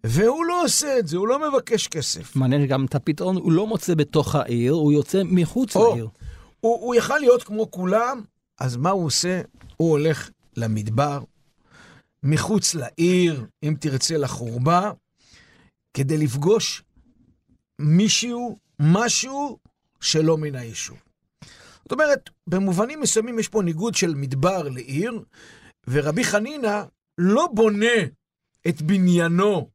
והוא 0.04 0.46
לא 0.46 0.64
עושה 0.64 1.00
את 1.00 1.08
זה, 1.08 1.18
הוא 1.18 1.28
לא 1.28 1.52
מבקש 1.52 1.88
כסף. 1.88 2.36
מעניין 2.36 2.68
גם 2.68 2.86
את 2.86 2.96
הפתרון, 2.96 3.36
הוא 3.36 3.52
לא 3.52 3.68
מוצא 3.68 3.96
בתוך 3.96 4.36
העיר, 4.36 4.74
הוא 4.74 4.92
יוצא 4.92 5.22
מחוץ 5.26 5.76
או, 5.76 5.92
לעיר. 5.94 6.08
הוא, 6.60 6.82
הוא 6.82 6.96
יכל 6.96 7.18
להיות 7.18 7.44
כמו 7.44 7.72
כולם, 7.72 8.22
אז 8.60 8.76
מה 8.76 8.90
הוא 8.90 9.06
עושה? 9.06 9.42
הוא 9.78 9.90
הולך 9.90 10.30
למדבר, 10.58 11.20
מחוץ 12.24 12.76
לעיר, 12.76 13.46
אם 13.64 13.76
תרצה, 13.80 14.18
לחורבה, 14.18 14.92
כדי 15.94 16.18
לפגוש 16.18 16.84
מישהו, 17.80 18.58
משהו 18.80 19.58
שלא 20.02 20.38
מן 20.38 20.56
היישוב. 20.56 20.98
זאת 21.84 21.92
אומרת, 21.92 22.30
במובנים 22.48 23.02
מסוימים 23.02 23.40
יש 23.40 23.48
פה 23.48 23.62
ניגוד 23.62 23.96
של 23.96 24.16
מדבר 24.16 24.70
לעיר, 24.70 25.24
ורבי 25.88 26.24
חנינא 26.24 26.84
לא 27.18 27.48
בונה 27.54 28.06
את 28.68 28.82
בניינו, 28.82 29.70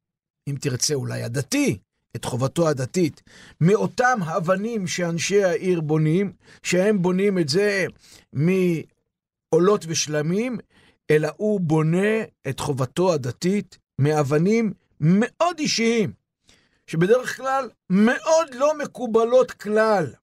אם 0.48 0.56
תרצה 0.60 0.94
אולי 0.94 1.22
הדתי, 1.22 1.78
את 2.16 2.24
חובתו 2.24 2.68
הדתית, 2.68 3.22
מאותם 3.60 4.18
אבנים 4.36 4.86
שאנשי 4.86 5.44
העיר 5.44 5.80
בונים, 5.80 6.32
שהם 6.62 7.02
בונים 7.02 7.38
את 7.38 7.48
זה 7.48 7.86
מעולות 8.32 9.84
ושלמים, 9.88 10.58
אלא 11.10 11.28
הוא 11.36 11.60
בונה 11.60 12.22
את 12.48 12.60
חובתו 12.60 13.12
הדתית 13.12 13.78
מאבנים 13.98 14.72
מאוד 15.00 15.58
אישיים, 15.58 16.12
שבדרך 16.86 17.36
כלל 17.36 17.70
מאוד 17.90 18.54
לא 18.54 18.78
מקובלות 18.78 19.50
כלל. 19.50 20.14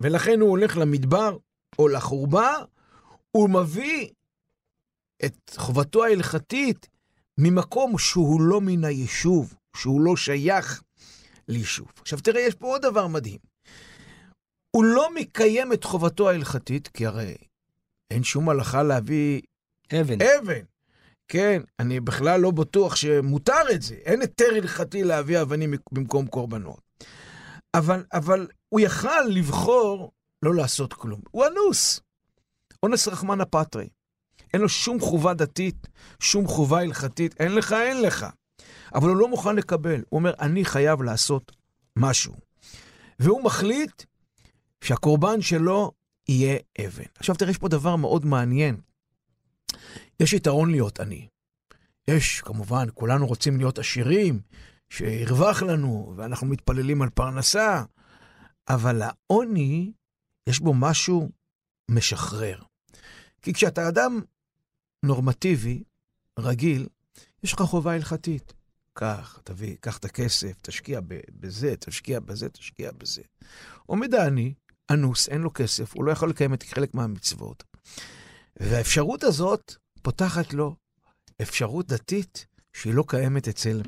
ולכן 0.00 0.40
הוא 0.40 0.50
הולך 0.50 0.76
למדבר 0.76 1.36
או 1.78 1.88
לחורבה, 1.88 2.54
הוא 3.30 3.50
מביא 3.50 4.08
את 5.24 5.50
חובתו 5.56 6.04
ההלכתית 6.04 6.88
ממקום 7.38 7.98
שהוא 7.98 8.40
לא 8.40 8.60
מן 8.60 8.84
היישוב, 8.84 9.54
שהוא 9.76 10.00
לא 10.00 10.16
שייך 10.16 10.82
ליישוב. 11.48 11.92
עכשיו 12.00 12.20
תראה, 12.20 12.40
יש 12.40 12.54
פה 12.54 12.66
עוד 12.66 12.82
דבר 12.82 13.06
מדהים. 13.06 13.38
הוא 14.70 14.84
לא 14.84 15.14
מקיים 15.14 15.72
את 15.72 15.84
חובתו 15.84 16.30
ההלכתית, 16.30 16.88
כי 16.88 17.06
הרי 17.06 17.34
אין 18.10 18.24
שום 18.24 18.48
הלכה 18.48 18.82
להביא... 18.82 19.40
אבן. 19.92 20.18
אבן. 20.22 20.64
כן, 21.28 21.62
אני 21.78 22.00
בכלל 22.00 22.40
לא 22.40 22.50
בטוח 22.50 22.96
שמותר 22.96 23.62
את 23.74 23.82
זה. 23.82 23.94
אין 23.94 24.20
היתר 24.20 24.54
הלכתי 24.56 25.04
להביא 25.04 25.42
אבנים 25.42 25.74
במקום 25.92 26.26
קורבנות. 26.26 26.80
אבל, 27.74 28.04
אבל 28.12 28.48
הוא 28.68 28.80
יכל 28.80 29.22
לבחור 29.28 30.12
לא 30.42 30.54
לעשות 30.54 30.92
כלום. 30.92 31.20
הוא 31.30 31.44
אנוס. 31.46 32.00
אונס 32.82 33.08
רחמנא 33.08 33.44
פטרי. 33.50 33.88
אין 34.54 34.62
לו 34.62 34.68
שום 34.68 35.00
חובה 35.00 35.34
דתית, 35.34 35.86
שום 36.20 36.46
חובה 36.46 36.80
הלכתית. 36.80 37.40
אין 37.40 37.54
לך, 37.54 37.72
אין 37.72 38.02
לך. 38.02 38.26
אבל 38.94 39.08
הוא 39.08 39.16
לא 39.16 39.28
מוכן 39.28 39.56
לקבל. 39.56 40.02
הוא 40.08 40.18
אומר, 40.18 40.34
אני 40.40 40.64
חייב 40.64 41.02
לעשות 41.02 41.52
משהו. 41.96 42.34
והוא 43.18 43.42
מחליט 43.44 44.02
שהקורבן 44.84 45.40
שלו 45.42 45.92
יהיה 46.28 46.58
אבן. 46.86 47.04
עכשיו 47.18 47.34
תראה, 47.34 47.50
יש 47.50 47.58
פה 47.58 47.68
דבר 47.68 47.96
מאוד 47.96 48.26
מעניין. 48.26 48.76
יש 50.20 50.32
יתרון 50.32 50.70
להיות 50.70 51.00
עני. 51.00 51.28
יש, 52.08 52.40
כמובן, 52.40 52.86
כולנו 52.94 53.26
רוצים 53.26 53.56
להיות 53.56 53.78
עשירים, 53.78 54.40
שירווח 54.90 55.62
לנו, 55.62 56.14
ואנחנו 56.16 56.46
מתפללים 56.46 57.02
על 57.02 57.10
פרנסה, 57.10 57.82
אבל 58.68 59.02
העוני, 59.02 59.92
יש 60.48 60.60
בו 60.60 60.74
משהו 60.74 61.30
משחרר. 61.90 62.62
כי 63.42 63.52
כשאתה 63.52 63.88
אדם 63.88 64.20
נורמטיבי, 65.02 65.82
רגיל, 66.38 66.88
יש 67.42 67.52
לך 67.52 67.62
חובה 67.62 67.94
הלכתית. 67.94 68.52
קח, 68.92 69.40
תביא, 69.44 69.76
קח 69.80 69.98
את 69.98 70.04
הכסף, 70.04 70.52
תשקיע 70.62 71.00
בזה, 71.40 71.76
תשקיע 71.76 72.20
בזה, 72.20 72.48
תשקיע 72.48 72.90
בזה. 72.92 73.22
עומד 73.86 74.14
העני, 74.14 74.54
אנוס, 74.90 75.28
אין 75.28 75.40
לו 75.40 75.52
כסף, 75.54 75.94
הוא 75.94 76.04
לא 76.04 76.12
יכול 76.12 76.30
לקיים 76.30 76.54
את 76.54 76.62
חלק 76.62 76.94
מהמצוות. 76.94 77.64
והאפשרות 78.60 79.24
הזאת 79.24 79.74
פותחת 80.06 80.52
לו 80.54 80.74
אפשרות 81.42 81.86
דתית 81.86 82.46
שהיא 82.72 82.94
לא 82.94 83.04
קיימת 83.06 83.48
אצל 83.48 83.82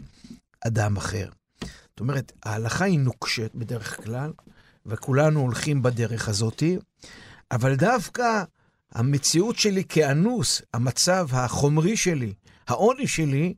אדם 0.67 0.97
אחר. 0.97 1.29
זאת 1.63 2.01
אומרת, 2.01 2.33
ההלכה 2.45 2.85
היא 2.85 2.99
נוקשת 2.99 3.55
בדרך 3.55 4.05
כלל, 4.05 4.33
וכולנו 4.87 5.41
הולכים 5.41 5.83
בדרך 5.83 6.29
הזאתי, 6.29 6.79
אבל 7.51 7.77
דווקא 7.77 8.43
המציאות 8.93 9.57
שלי 9.57 9.85
כאנוס, 9.85 10.63
המצב 10.75 11.29
החומרי 11.33 11.97
שלי, 11.97 12.35
העוני 12.69 13.07
שלי, 13.07 13.55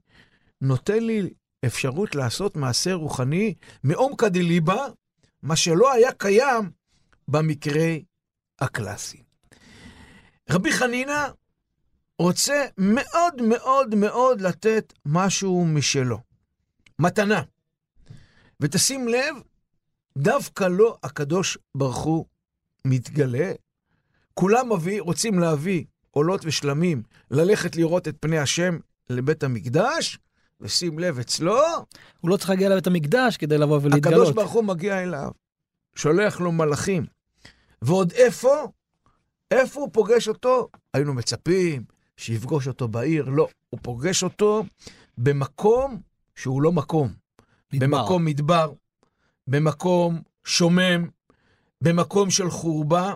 נותן 0.60 1.02
לי 1.04 1.30
אפשרות 1.66 2.14
לעשות 2.14 2.56
מעשה 2.56 2.94
רוחני 2.94 3.54
מעומקא 3.84 4.28
דליבה, 4.28 4.86
מה 5.42 5.56
שלא 5.56 5.92
היה 5.92 6.12
קיים 6.12 6.70
במקרה 7.28 7.96
הקלאסי. 8.60 9.22
רבי 10.50 10.72
חנינא 10.72 11.28
רוצה 12.20 12.64
מאוד 12.78 13.42
מאוד 13.42 13.94
מאוד 13.94 14.40
לתת 14.40 14.92
משהו 15.06 15.64
משלו, 15.66 16.18
מתנה. 16.98 17.42
ותשים 18.60 19.08
לב, 19.08 19.34
דווקא 20.18 20.64
לא 20.64 20.96
הקדוש 21.02 21.58
ברוך 21.74 21.96
הוא 21.96 22.24
מתגלה. 22.84 23.52
כולם 24.34 24.72
מביא, 24.72 25.00
רוצים 25.00 25.38
להביא 25.38 25.84
עולות 26.10 26.40
ושלמים, 26.44 27.02
ללכת 27.30 27.76
לראות 27.76 28.08
את 28.08 28.16
פני 28.20 28.38
השם 28.38 28.78
לבית 29.10 29.42
המקדש, 29.42 30.18
ושים 30.60 30.98
לב, 30.98 31.18
אצלו... 31.18 31.60
הוא 32.20 32.30
לא 32.30 32.36
צריך 32.36 32.50
להגיע 32.50 32.68
לבית 32.68 32.86
המקדש 32.86 33.36
כדי 33.36 33.58
לבוא 33.58 33.80
ולהתגלות. 33.82 34.20
הקדוש 34.20 34.34
ברוך 34.34 34.52
הוא 34.52 34.64
מגיע 34.64 35.02
אליו, 35.02 35.30
שולח 35.94 36.40
לו 36.40 36.52
מלאכים. 36.52 37.06
ועוד 37.82 38.12
איפה? 38.12 38.68
איפה 39.50 39.80
הוא 39.80 39.88
פוגש 39.92 40.28
אותו? 40.28 40.68
היינו 40.94 41.14
מצפים 41.14 41.99
שיפגוש 42.20 42.68
אותו 42.68 42.88
בעיר. 42.88 43.28
לא, 43.28 43.48
הוא 43.70 43.80
פוגש 43.82 44.22
אותו 44.22 44.64
במקום 45.18 46.00
שהוא 46.34 46.62
לא 46.62 46.72
מקום. 46.72 47.12
מדבר. 47.72 47.86
במקום 47.86 48.24
מדבר, 48.24 48.72
במקום 49.46 50.22
שומם, 50.44 51.08
במקום 51.80 52.30
של 52.30 52.50
חורבה, 52.50 53.14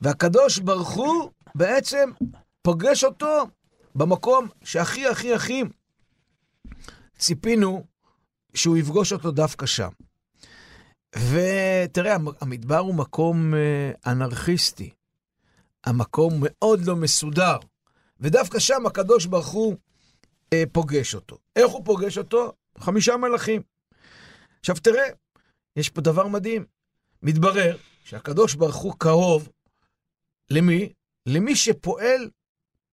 והקדוש 0.00 0.58
ברוך 0.58 0.90
הוא 0.90 1.30
בעצם 1.54 2.10
פוגש 2.62 3.04
אותו 3.04 3.46
במקום 3.94 4.48
שהכי 4.64 5.06
הכי 5.06 5.34
הכי 5.34 5.62
ציפינו 7.18 7.84
שהוא 8.54 8.76
יפגוש 8.76 9.12
אותו 9.12 9.30
דווקא 9.30 9.66
שם. 9.66 9.90
ותראה, 11.16 12.16
המדבר 12.40 12.78
הוא 12.78 12.94
מקום 12.94 13.54
אה, 13.54 14.12
אנרכיסטי. 14.12 14.90
המקום 15.84 16.34
מאוד 16.40 16.84
לא 16.84 16.96
מסודר, 16.96 17.56
ודווקא 18.20 18.58
שם 18.58 18.86
הקדוש 18.86 19.26
ברוך 19.26 19.48
הוא 19.48 19.76
אה, 20.52 20.62
פוגש 20.72 21.14
אותו. 21.14 21.38
איך 21.56 21.70
הוא 21.70 21.84
פוגש 21.84 22.18
אותו? 22.18 22.52
חמישה 22.78 23.16
מלאכים. 23.16 23.62
עכשיו 24.60 24.76
תראה, 24.76 25.08
יש 25.76 25.88
פה 25.88 26.00
דבר 26.00 26.26
מדהים. 26.26 26.64
מתברר 27.22 27.76
שהקדוש 28.04 28.54
ברוך 28.54 28.76
הוא 28.76 28.94
קרוב 28.98 29.48
למי? 30.50 30.92
למי 31.26 31.56
שפועל 31.56 32.30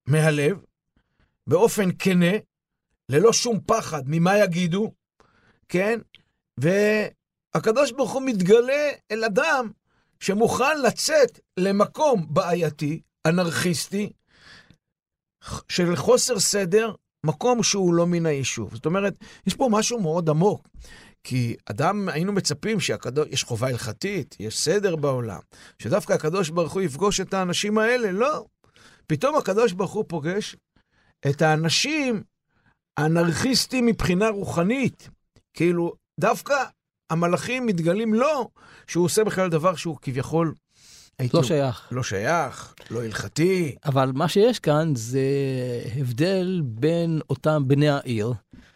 מהלב, 0.06 0.58
באופן 1.48 1.90
כנה, 2.00 2.32
ללא 3.10 3.34
שום 3.34 3.60
פחד 3.66 4.04
ממה 4.06 4.38
יגידו, 4.38 4.92
כן? 5.70 6.00
והקדוש 6.58 7.92
ברוך 7.92 8.12
הוא 8.12 8.22
מתגלה 8.22 8.92
אל 9.12 9.24
אדם 9.24 9.72
שמוכן 10.20 10.82
לצאת 10.82 11.40
למקום 11.58 12.26
בעייתי, 12.30 13.02
אנרכיסטי, 13.28 14.12
של 15.70 15.96
חוסר 15.96 16.40
סדר, 16.40 16.94
מקום 17.26 17.64
שהוא 17.64 17.94
לא 17.94 18.08
מן 18.08 18.26
היישוב. 18.26 18.76
זאת 18.76 18.86
אומרת, 18.86 19.14
יש 19.48 19.56
פה 19.56 19.68
משהו 19.72 20.00
מאוד 20.00 20.30
עמוק. 20.30 20.68
כי 21.24 21.56
אדם, 21.66 22.10
היינו 22.10 22.34
מצפים 22.34 22.80
שהקדוש, 22.80 23.28
יש 23.30 23.44
חובה 23.44 23.68
הלכתית, 23.68 24.36
יש 24.40 24.60
סדר 24.60 24.96
בעולם, 24.96 25.40
שדווקא 25.80 26.14
הקדוש 26.14 26.50
ברוך 26.50 26.74
הוא 26.74 26.82
יפגוש 26.82 27.22
את 27.22 27.34
האנשים 27.34 27.78
האלה, 27.78 28.12
לא. 28.12 28.46
פתאום 29.08 29.36
הקדוש 29.36 29.72
ברוך 29.72 29.92
הוא 29.92 30.06
פוגש 30.08 30.56
את 31.30 31.42
האנשים 31.42 32.24
האנרכיסטים 32.98 33.86
מבחינה 33.86 34.30
רוחנית. 34.30 35.10
כאילו, 35.54 35.94
דווקא 36.20 36.64
המלאכים 37.10 37.66
מתגלים 37.66 38.14
לו, 38.14 38.50
שהוא 38.88 39.06
עושה 39.06 39.24
בכלל 39.24 39.50
דבר 39.50 39.76
שהוא 39.76 39.98
כביכול... 40.02 40.54
לא 41.34 41.44
שייך. 41.44 41.88
לא 41.92 42.04
שייך, 42.04 42.74
לא 42.92 43.04
הלכתי. 43.04 43.76
אבל 43.86 44.12
מה 44.16 44.28
שיש 44.28 44.60
כאן 44.60 44.92
זה 44.96 45.22
הבדל 46.00 46.62
בין 46.66 47.22
אותם 47.30 47.64
בני 47.68 47.90
העיר, 47.90 48.34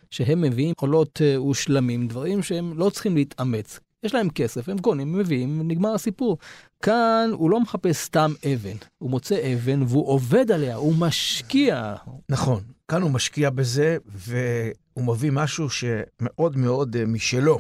שהם 0.09 0.41
מביאים 0.41 0.73
עולות 0.79 1.21
אה, 1.21 1.41
ושלמים, 1.41 2.07
דברים 2.07 2.43
שהם 2.43 2.77
לא 2.77 2.89
צריכים 2.89 3.15
להתאמץ. 3.15 3.79
יש 4.03 4.13
להם 4.13 4.29
כסף, 4.29 4.69
הם 4.69 4.79
קונים, 4.79 5.13
מביאים, 5.13 5.67
נגמר 5.67 5.93
הסיפור. 5.93 6.37
כאן 6.81 7.29
הוא 7.33 7.49
לא 7.49 7.59
מחפש 7.59 7.97
סתם 7.97 8.33
אבן, 8.53 8.75
הוא 8.97 9.09
מוצא 9.09 9.53
אבן 9.53 9.81
והוא 9.81 10.07
עובד 10.07 10.51
עליה, 10.51 10.75
הוא 10.75 10.95
משקיע. 10.95 11.95
נכון, 12.29 12.63
כאן 12.87 13.01
הוא 13.01 13.11
משקיע 13.11 13.49
בזה, 13.49 13.97
והוא 14.05 15.05
מביא 15.05 15.31
משהו 15.31 15.67
שמאוד 15.69 16.57
מאוד 16.57 16.95
אה, 16.95 17.05
משלו. 17.05 17.59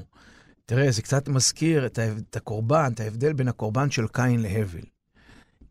תראה, 0.71 0.91
זה 0.91 1.01
קצת 1.01 1.27
מזכיר 1.27 1.85
את. 1.85 1.99
את 1.99 2.35
הקורבן, 2.35 2.91
את 2.93 2.99
ההבדל 2.99 3.33
בין 3.33 3.47
הקורבן 3.47 3.91
של 3.91 4.07
קין 4.07 4.41
להבל. 4.41 4.81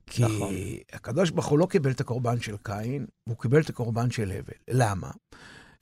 כי 0.07 0.25
נכון. 0.25 0.55
הקדוש 0.93 1.31
ברוך 1.31 1.47
הוא 1.47 1.59
לא 1.59 1.67
קיבל 1.67 1.91
את 1.91 2.01
הקורבן 2.01 2.41
של 2.41 2.57
קין, 2.63 3.07
הוא 3.29 3.37
קיבל 3.37 3.61
את 3.61 3.69
הקורבן 3.69 4.11
של 4.11 4.33
הבל. 4.33 4.53
למה? 4.69 5.11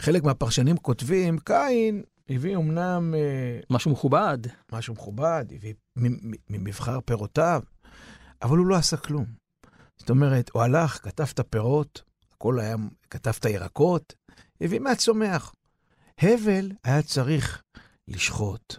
חלק 0.03 0.23
מהפרשנים 0.25 0.77
כותבים, 0.77 1.39
קין 1.39 2.03
הביא 2.29 2.57
אמנם... 2.57 3.15
אה, 3.15 3.61
משהו 3.71 3.91
מכובד. 3.91 4.39
משהו 4.73 4.95
מכובד, 4.95 5.45
הביא 5.55 5.75
ממבחר 6.51 7.01
פירותיו, 7.01 7.63
אבל 8.43 8.59
הוא 8.59 8.67
לא 8.67 8.77
עשה 8.77 8.97
כלום. 8.97 9.27
זאת 9.97 10.11
אומרת, 10.11 10.51
הוא 10.53 10.63
הלך, 10.63 11.05
כתב 11.05 11.27
את 11.35 11.39
הפירות, 11.39 12.03
הכל 12.35 12.61
היה, 12.61 12.77
כתב 13.11 13.33
את 13.39 13.45
הירקות, 13.45 14.15
הביא 14.61 14.81
מהצומח. 14.81 15.55
הבל 16.19 16.73
היה 16.85 17.03
צריך 17.03 17.63
לשחוט, 18.09 18.77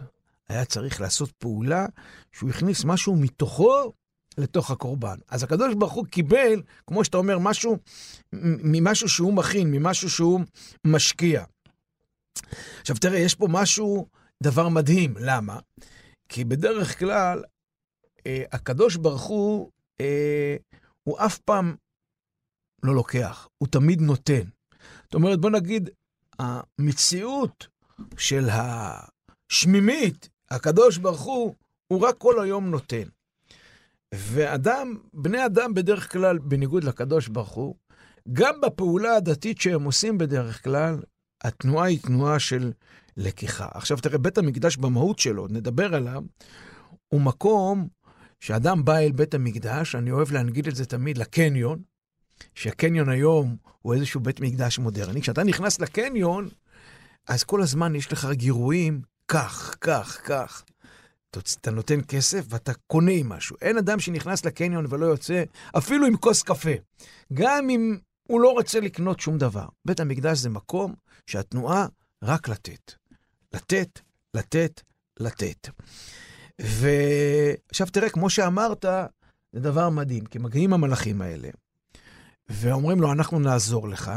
היה 0.50 0.64
צריך 0.64 1.00
לעשות 1.00 1.30
פעולה 1.30 1.86
שהוא 2.32 2.50
הכניס 2.50 2.84
משהו 2.84 3.16
מתוכו 3.16 3.92
לתוך 4.38 4.70
הקורבן. 4.70 5.16
אז 5.28 5.42
הקדוש 5.42 5.74
ברוך 5.74 5.92
הוא 5.92 6.06
קיבל, 6.06 6.62
כמו 6.86 7.04
שאתה 7.04 7.16
אומר, 7.16 7.38
משהו 7.38 7.76
ממשהו 8.32 9.08
שהוא 9.08 9.32
מכין, 9.32 9.70
ממשהו 9.70 10.10
שהוא 10.10 10.40
משקיע. 10.86 11.44
עכשיו 12.80 12.96
תראה, 12.96 13.18
יש 13.18 13.34
פה 13.34 13.46
משהו, 13.50 14.06
דבר 14.42 14.68
מדהים. 14.68 15.14
למה? 15.20 15.58
כי 16.28 16.44
בדרך 16.44 16.98
כלל, 16.98 17.42
אה, 18.26 18.42
הקדוש 18.52 18.96
ברוך 18.96 19.22
הוא, 19.22 19.70
אה, 20.00 20.56
הוא 21.02 21.18
אף 21.18 21.38
פעם 21.38 21.76
לא 22.82 22.94
לוקח, 22.94 23.48
הוא 23.58 23.68
תמיד 23.68 24.00
נותן. 24.00 24.42
זאת 25.02 25.14
אומרת, 25.14 25.40
בוא 25.40 25.50
נגיד, 25.50 25.90
המציאות 26.38 27.66
של 28.16 28.48
השמימית, 28.50 30.28
הקדוש 30.50 30.98
ברוך 30.98 31.20
הוא, 31.20 31.54
הוא 31.86 32.00
רק 32.00 32.18
כל 32.18 32.42
היום 32.42 32.70
נותן. 32.70 33.02
ואדם, 34.14 34.96
בני 35.14 35.46
אדם 35.46 35.74
בדרך 35.74 36.12
כלל, 36.12 36.38
בניגוד 36.38 36.84
לקדוש 36.84 37.28
ברוך 37.28 37.50
הוא, 37.50 37.74
גם 38.32 38.60
בפעולה 38.60 39.16
הדתית 39.16 39.60
שהם 39.60 39.84
עושים 39.84 40.18
בדרך 40.18 40.64
כלל, 40.64 41.02
התנועה 41.44 41.86
היא 41.86 41.98
תנועה 42.02 42.38
של 42.38 42.72
לקיחה. 43.16 43.68
עכשיו 43.74 43.96
תראה, 43.96 44.18
בית 44.18 44.38
המקדש 44.38 44.76
במהות 44.76 45.18
שלו, 45.18 45.46
נדבר 45.48 45.94
עליו, 45.94 46.22
הוא 47.08 47.20
מקום 47.20 47.88
שאדם 48.40 48.84
בא 48.84 48.98
אל 48.98 49.12
בית 49.12 49.34
המקדש, 49.34 49.94
אני 49.94 50.10
אוהב 50.10 50.32
להנגיד 50.32 50.66
את 50.66 50.76
זה 50.76 50.86
תמיד 50.86 51.18
לקניון, 51.18 51.82
שהקניון 52.54 53.08
היום 53.08 53.56
הוא 53.82 53.94
איזשהו 53.94 54.20
בית 54.20 54.40
מקדש 54.40 54.78
מודרני. 54.78 55.22
כשאתה 55.22 55.44
נכנס 55.44 55.80
לקניון, 55.80 56.48
אז 57.28 57.44
כל 57.44 57.62
הזמן 57.62 57.94
יש 57.94 58.12
לך 58.12 58.28
גירויים, 58.32 59.02
כך, 59.32 59.76
כך, 59.80 60.20
כך. 60.24 60.64
אתה 61.60 61.70
נותן 61.70 62.00
כסף 62.08 62.44
ואתה 62.48 62.72
קונה 62.86 63.12
עם 63.12 63.28
משהו. 63.28 63.56
אין 63.62 63.78
אדם 63.78 64.00
שנכנס 64.00 64.44
לקניון 64.44 64.86
ולא 64.88 65.06
יוצא, 65.06 65.44
אפילו 65.78 66.06
עם 66.06 66.16
כוס 66.16 66.42
קפה. 66.42 66.70
גם 67.32 67.70
אם 67.70 67.98
הוא 68.28 68.40
לא 68.40 68.50
רוצה 68.50 68.80
לקנות 68.80 69.20
שום 69.20 69.38
דבר. 69.38 69.66
בית 69.84 70.00
המקדש 70.00 70.38
זה 70.38 70.50
מקום 70.50 70.94
שהתנועה 71.26 71.86
רק 72.22 72.48
לתת. 72.48 72.92
לתת, 73.54 74.00
לתת, 74.34 74.82
לתת. 75.20 75.68
ועכשיו 76.60 77.86
תראה, 77.86 78.10
כמו 78.10 78.30
שאמרת, 78.30 78.84
זה 79.52 79.60
דבר 79.60 79.90
מדהים, 79.90 80.26
כי 80.26 80.38
מגיעים 80.38 80.72
המלאכים 80.72 81.22
האלה, 81.22 81.48
ואומרים 82.48 83.00
לו, 83.00 83.12
אנחנו 83.12 83.38
נעזור 83.38 83.88
לך, 83.88 84.10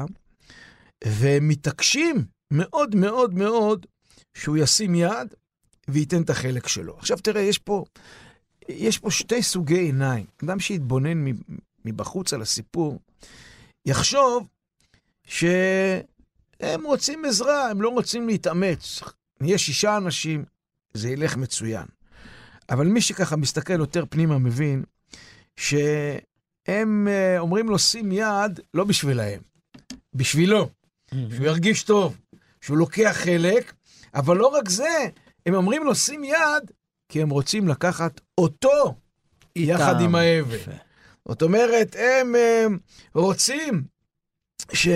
והם 1.06 1.48
מתעקשים 1.48 2.26
מאוד 2.54 2.96
מאוד 2.96 3.34
מאוד 3.34 3.86
שהוא 4.34 4.58
ישים 4.58 4.96
יד 4.96 5.34
וייתן 5.88 6.22
את 6.22 6.30
החלק 6.30 6.68
שלו. 6.68 6.98
עכשיו 6.98 7.18
תראה, 7.18 7.42
יש 7.42 7.58
פה, 7.58 7.86
יש 8.70 8.98
פה 8.98 9.12
שתי 9.12 9.44
סוגי 9.44 9.80
עיניים. 9.80 10.26
אדם 10.44 10.60
שיתבונן 10.60 11.26
מבחוץ 11.86 12.34
על 12.34 12.42
הסיפור, 12.42 13.00
יחשוב 13.86 14.48
שהם 15.26 16.84
רוצים 16.84 17.26
עזרה, 17.26 17.70
הם 17.70 17.82
לא 17.82 17.90
רוצים 17.90 18.28
להתאמץ. 18.28 19.02
נהיה 19.42 19.58
שישה 19.58 19.98
אנשים, 19.98 20.46
זה 20.94 21.10
ילך 21.10 21.38
מצוין. 21.38 21.86
אבל 22.70 22.88
מי 22.88 23.02
שככה 23.02 23.36
מסתכל 23.36 23.80
יותר 23.80 24.06
פנימה 24.10 24.38
מבין 24.38 24.84
שהם 25.56 27.08
אה, 27.08 27.40
אומרים 27.40 27.70
לו 27.70 27.80
שים 27.80 28.12
יד 28.12 28.60
לא 28.74 28.84
בשבילהם, 28.84 29.42
בשבילו, 30.14 30.70
שהוא 31.12 31.46
ירגיש 31.46 31.84
טוב, 31.84 32.18
שהוא 32.62 32.78
לוקח 32.78 33.12
חלק, 33.24 33.74
אבל 34.16 34.38
לא 34.38 34.48
רק 34.48 34.70
זה, 34.70 35.08
הם 35.46 35.54
אומרים 35.54 35.84
לו 35.84 35.96
שים 35.96 36.24
יד, 36.24 36.72
כי 37.10 37.22
הם 37.22 37.30
רוצים 37.30 37.68
לקחת 37.68 38.22
אותו 38.38 38.96
יחד 39.56 40.02
עם 40.02 40.16
האבל. 40.16 40.58
זאת 41.28 41.42
אומרת, 41.42 41.96
הם, 42.00 42.36
הם 42.36 42.78
רוצים 43.14 43.84
ש, 44.74 44.88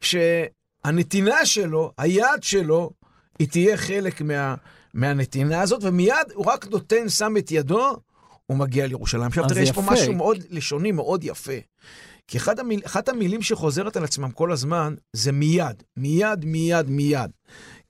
שהנתינה 0.00 1.46
שלו, 1.46 1.92
היד 1.98 2.42
שלו, 2.42 2.90
היא 3.38 3.48
תהיה 3.48 3.76
חלק 3.76 4.20
מה, 4.20 4.54
מהנתינה 4.94 5.60
הזאת, 5.60 5.80
ומיד 5.82 6.32
הוא 6.34 6.46
רק 6.46 6.66
נותן, 6.66 7.08
שם 7.08 7.34
את 7.38 7.50
ידו, 7.50 7.96
הוא 8.46 8.56
מגיע 8.56 8.86
לירושלים. 8.86 9.26
עכשיו 9.26 9.48
תראה, 9.48 9.62
יש 9.62 9.72
פה 9.72 9.82
משהו 9.86 10.12
מאוד 10.12 10.38
לשוני, 10.50 10.92
מאוד 10.92 11.24
יפה. 11.24 11.52
כי 12.28 12.38
אחד 12.38 12.58
המיל, 12.58 12.80
אחת 12.86 13.08
המילים 13.08 13.42
שחוזרת 13.42 13.96
על 13.96 14.04
עצמם 14.04 14.30
כל 14.30 14.52
הזמן, 14.52 14.94
זה 15.12 15.32
מיד. 15.32 15.82
מיד, 15.96 16.44
מיד, 16.44 16.90
מיד. 16.90 17.30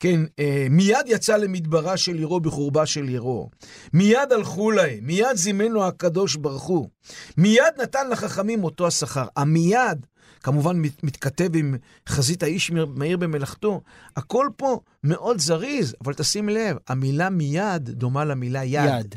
כן, 0.01 0.21
אה, 0.39 0.67
מיד 0.71 1.07
יצא 1.07 1.37
למדברה 1.37 1.97
של 1.97 2.15
עירו 2.15 2.41
בחורבה 2.41 2.87
של 2.87 3.05
עירו. 3.05 3.51
מיד 3.93 4.33
הלכו 4.33 4.71
להם, 4.71 4.99
מיד 5.03 5.35
זימנו 5.37 5.85
הקדוש 5.85 6.37
ברוך 6.37 6.63
הוא. 6.63 6.89
מיד 7.37 7.81
נתן 7.83 8.11
לחכמים 8.11 8.65
אותו 8.65 8.87
השכר. 8.87 9.27
המיד, 9.37 10.07
כמובן 10.43 10.83
מתכתב 11.03 11.57
עם 11.57 11.75
חזית 12.09 12.43
האיש 12.43 12.71
מאיר 12.71 13.17
במלאכתו, 13.17 13.81
הכל 14.17 14.49
פה 14.57 14.81
מאוד 15.05 15.41
זריז, 15.41 15.95
אבל 16.05 16.15
תשים 16.15 16.49
לב, 16.49 16.77
המילה 16.89 17.31
מיד 17.31 17.91
דומה 17.91 18.25
למילה 18.25 18.65
יד. 18.65 19.01
יד. 19.01 19.15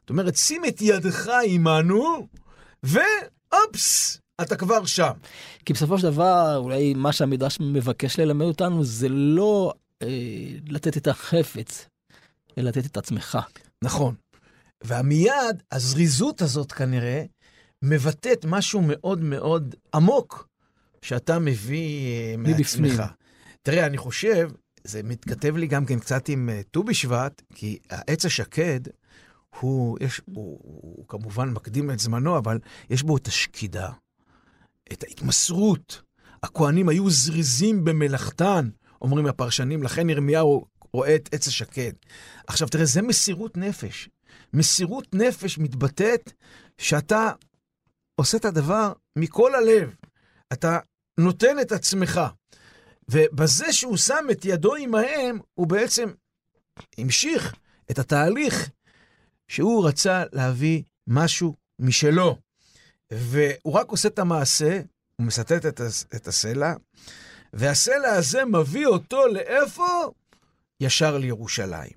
זאת 0.00 0.10
אומרת, 0.10 0.36
שים 0.36 0.64
את 0.64 0.82
ידך 0.82 1.30
עמנו, 1.46 2.26
ואופס, 2.82 4.20
אתה 4.40 4.56
כבר 4.56 4.84
שם. 4.84 5.12
כי 5.64 5.72
בסופו 5.72 5.98
של 5.98 6.10
דבר, 6.10 6.56
אולי 6.56 6.94
מה 6.94 7.12
שהמדרש 7.12 7.58
מבקש 7.60 8.18
ללמד 8.18 8.46
אותנו 8.46 8.84
זה 8.84 9.08
לא 9.08 9.72
לתת 10.68 10.96
את 10.96 11.06
החפץ, 11.06 11.86
אלא 12.58 12.68
לתת 12.68 12.86
את 12.86 12.96
עצמך. 12.96 13.38
נכון. 13.84 14.14
והמיד, 14.84 15.62
הזריזות 15.72 16.42
הזאת 16.42 16.72
כנראה, 16.72 17.24
מבטאת 17.82 18.44
משהו 18.44 18.82
מאוד 18.82 19.20
מאוד 19.20 19.74
עמוק 19.94 20.48
שאתה 21.02 21.38
מביא 21.38 22.06
אה, 22.06 22.36
מעצמך. 22.36 23.02
תראה, 23.62 23.86
אני 23.86 23.96
חושב, 23.96 24.50
זה 24.84 25.02
מתכתב 25.02 25.56
לי 25.56 25.66
גם 25.66 25.86
כן 25.86 25.98
קצת 25.98 26.28
עם 26.28 26.48
אה, 26.48 26.60
ט"ו 26.70 26.84
בשבט, 26.84 27.42
כי 27.54 27.78
העץ 27.90 28.24
השקד, 28.24 28.80
הוא, 29.60 29.98
יש, 30.00 30.20
הוא, 30.24 30.58
הוא 30.62 31.04
כמובן 31.08 31.50
מקדים 31.50 31.90
את 31.90 31.98
זמנו, 31.98 32.38
אבל 32.38 32.58
יש 32.90 33.02
בו 33.02 33.16
את 33.16 33.26
השקידה, 33.26 33.90
את 34.92 35.02
ההתמסרות. 35.02 36.02
הכוהנים 36.42 36.88
היו 36.88 37.10
זריזים 37.10 37.84
במלאכתן, 37.84 38.68
אומרים 39.02 39.26
הפרשנים, 39.26 39.82
לכן 39.82 40.10
ירמיהו 40.10 40.64
רואה 40.92 41.14
את 41.14 41.28
עץ 41.32 41.48
השקד. 41.48 41.92
עכשיו 42.46 42.68
תראה, 42.68 42.84
זה 42.84 43.02
מסירות 43.02 43.56
נפש. 43.56 44.08
מסירות 44.52 45.14
נפש 45.14 45.58
מתבטאת 45.58 46.32
שאתה 46.78 47.32
עושה 48.14 48.36
את 48.36 48.44
הדבר 48.44 48.92
מכל 49.16 49.54
הלב. 49.54 49.94
אתה 50.52 50.78
נותן 51.18 51.60
את 51.60 51.72
עצמך. 51.72 52.20
ובזה 53.10 53.72
שהוא 53.72 53.96
שם 53.96 54.24
את 54.30 54.44
ידו 54.44 54.74
עמהם, 54.74 55.38
הוא 55.54 55.66
בעצם 55.66 56.08
המשיך 56.98 57.54
את 57.90 57.98
התהליך 57.98 58.70
שהוא 59.48 59.88
רצה 59.88 60.24
להביא 60.32 60.82
משהו 61.06 61.54
משלו. 61.78 62.38
והוא 63.12 63.74
רק 63.74 63.88
עושה 63.88 64.08
את 64.08 64.18
המעשה, 64.18 64.80
הוא 65.16 65.26
מסטט 65.26 65.66
את, 66.16 66.28
הסלע, 66.28 66.74
והסלע 67.52 68.08
הזה 68.08 68.44
מביא 68.44 68.86
אותו 68.86 69.26
לאיפה? 69.26 70.10
ישר 70.80 71.18
לירושלים. 71.18 71.92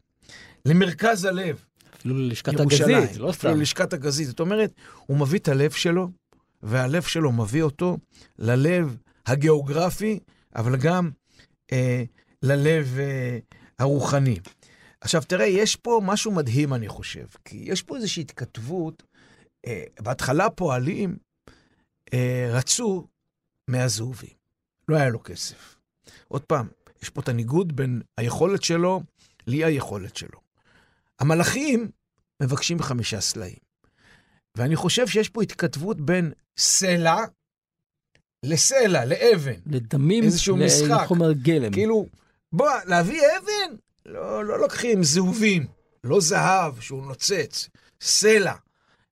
למרכז 0.65 1.25
הלב. 1.25 1.65
אפילו 1.95 2.15
ללשכת 2.15 2.59
הגזית, 2.59 3.17
לא 3.17 3.31
סתם. 3.31 3.47
אפילו 3.47 3.55
ללשכת 3.55 3.93
הגזית. 3.93 4.27
זאת 4.27 4.39
אומרת, 4.39 4.71
הוא 5.05 5.17
מביא 5.17 5.39
את 5.39 5.47
הלב 5.47 5.71
שלו, 5.71 6.09
והלב 6.63 7.03
שלו 7.03 7.31
מביא 7.31 7.63
אותו 7.63 7.97
ללב 8.39 8.97
הגיאוגרפי, 9.25 10.19
אבל 10.55 10.77
גם 10.77 11.09
אה, 11.71 12.03
ללב 12.43 12.99
אה, 12.99 13.37
הרוחני. 13.79 14.39
עכשיו, 15.01 15.21
תראה, 15.27 15.45
יש 15.45 15.75
פה 15.75 16.01
משהו 16.03 16.31
מדהים, 16.31 16.73
אני 16.73 16.87
חושב, 16.87 17.25
כי 17.45 17.57
יש 17.57 17.81
פה 17.81 17.95
איזושהי 17.95 18.21
התכתבות 18.21 19.03
אה, 19.65 19.83
בהתחלה 19.99 20.49
פועלים 20.49 21.17
אה, 22.13 22.49
רצו 22.51 23.07
מהזהובים. 23.67 24.44
לא 24.89 24.95
היה 24.95 25.09
לו 25.09 25.23
כסף. 25.23 25.75
עוד 26.27 26.41
פעם, 26.41 26.67
יש 27.03 27.09
פה 27.09 27.21
את 27.21 27.29
הניגוד 27.29 27.75
בין 27.75 28.01
היכולת 28.17 28.63
שלו 28.63 29.01
לאי 29.47 29.63
היכולת 29.63 30.17
שלו. 30.17 30.39
המלאכים 31.19 31.91
מבקשים 32.41 32.81
חמישה 32.81 33.21
סלעים. 33.21 33.65
ואני 34.57 34.75
חושב 34.75 35.07
שיש 35.07 35.29
פה 35.29 35.41
התכתבות 35.43 36.01
בין 36.01 36.31
סלע 36.57 37.17
לסלע, 38.43 39.05
לאבן. 39.05 39.59
לדמים, 39.65 40.23
איזשהו 40.23 40.57
משחק. 40.57 41.03
לחומר 41.03 41.31
גלם. 41.31 41.71
כאילו, 41.71 42.07
בוא, 42.51 42.69
להביא 42.85 43.21
אבן? 43.37 43.75
לא, 44.05 44.45
לא 44.45 44.59
לוקחים 44.59 45.03
זהובים, 45.03 45.67
לא 46.03 46.21
זהב 46.21 46.79
שהוא 46.79 47.05
נוצץ, 47.05 47.69
סלע. 48.01 48.53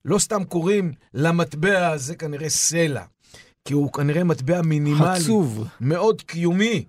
לא 0.05 0.19
סתם 0.19 0.43
קוראים 0.43 0.93
למטבע 1.13 1.87
הזה 1.87 2.15
כנראה 2.15 2.49
סלע, 2.49 3.03
כי 3.65 3.73
הוא 3.73 3.93
כנראה 3.93 4.23
מטבע 4.23 4.61
מינימלי. 4.61 5.19
חצוב. 5.19 5.67
מאוד 5.81 6.21
קיומי. 6.21 6.85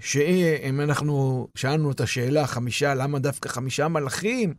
שאם 0.00 0.80
אנחנו 0.80 1.48
שאלנו 1.54 1.90
את 1.90 2.00
השאלה, 2.00 2.46
חמישה, 2.46 2.94
למה 2.94 3.18
דווקא 3.18 3.48
חמישה 3.48 3.88
מלאכים? 3.88 4.54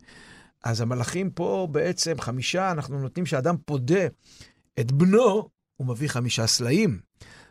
אז 0.64 0.82
המלאכים 0.82 1.30
פה 1.30 1.68
בעצם 1.72 2.22
חמישה, 2.22 2.72
אנחנו 2.72 3.00
נותנים 3.00 3.26
שאדם 3.26 3.56
פודה 3.66 4.08
את 4.80 4.92
בנו, 4.92 5.50
הוא 5.76 5.88
מביא 5.88 6.08
חמישה 6.08 6.48
סלעים. 6.48 7.00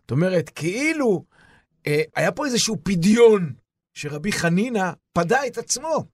זאת 0.00 0.10
אומרת, 0.10 0.50
כאילו 0.54 1.24
אה, 1.86 2.02
היה 2.16 2.32
פה 2.32 2.46
איזשהו 2.46 2.76
פדיון 2.82 3.52
שרבי 3.94 4.32
חנינא 4.32 4.90
פדה 5.12 5.46
את 5.46 5.58
עצמו. 5.58 6.04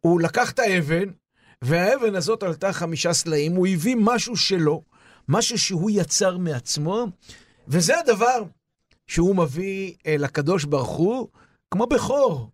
הוא 0.00 0.20
לקח 0.20 0.50
את 0.50 0.58
האבן, 0.58 1.08
והאבן 1.62 2.14
הזאת 2.14 2.42
עלתה 2.42 2.72
חמישה 2.72 3.12
סלעים, 3.12 3.54
הוא 3.54 3.66
הביא 3.66 3.96
משהו 3.98 4.36
שלו, 4.36 4.82
משהו 5.28 5.58
שהוא 5.58 5.90
יצר 5.90 6.36
מעצמו, 6.38 7.06
וזה 7.68 7.98
הדבר 7.98 8.44
שהוא 9.06 9.36
מביא 9.36 9.94
אה, 10.06 10.16
לקדוש 10.16 10.64
ברוך 10.64 10.90
הוא, 10.90 11.28
כמו 11.70 11.86
בכור, 11.86 12.50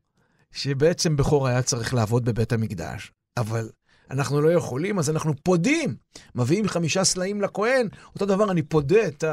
שבעצם 0.53 1.17
בכור 1.17 1.49
היה 1.49 1.63
צריך 1.63 1.95
לעבוד 1.95 2.25
בבית 2.25 2.53
המקדש, 2.53 3.13
אבל 3.37 3.71
אנחנו 4.11 4.41
לא 4.41 4.53
יכולים, 4.53 4.99
אז 4.99 5.11
אנחנו 5.11 5.33
פודים, 5.43 5.97
מביאים 6.35 6.69
חמישה 6.69 7.05
סלעים 7.05 7.41
לכהן, 7.41 7.89
אותו 8.15 8.27
דבר 8.27 8.51
אני 8.51 8.63
פודה 8.63 9.07
את 9.07 9.25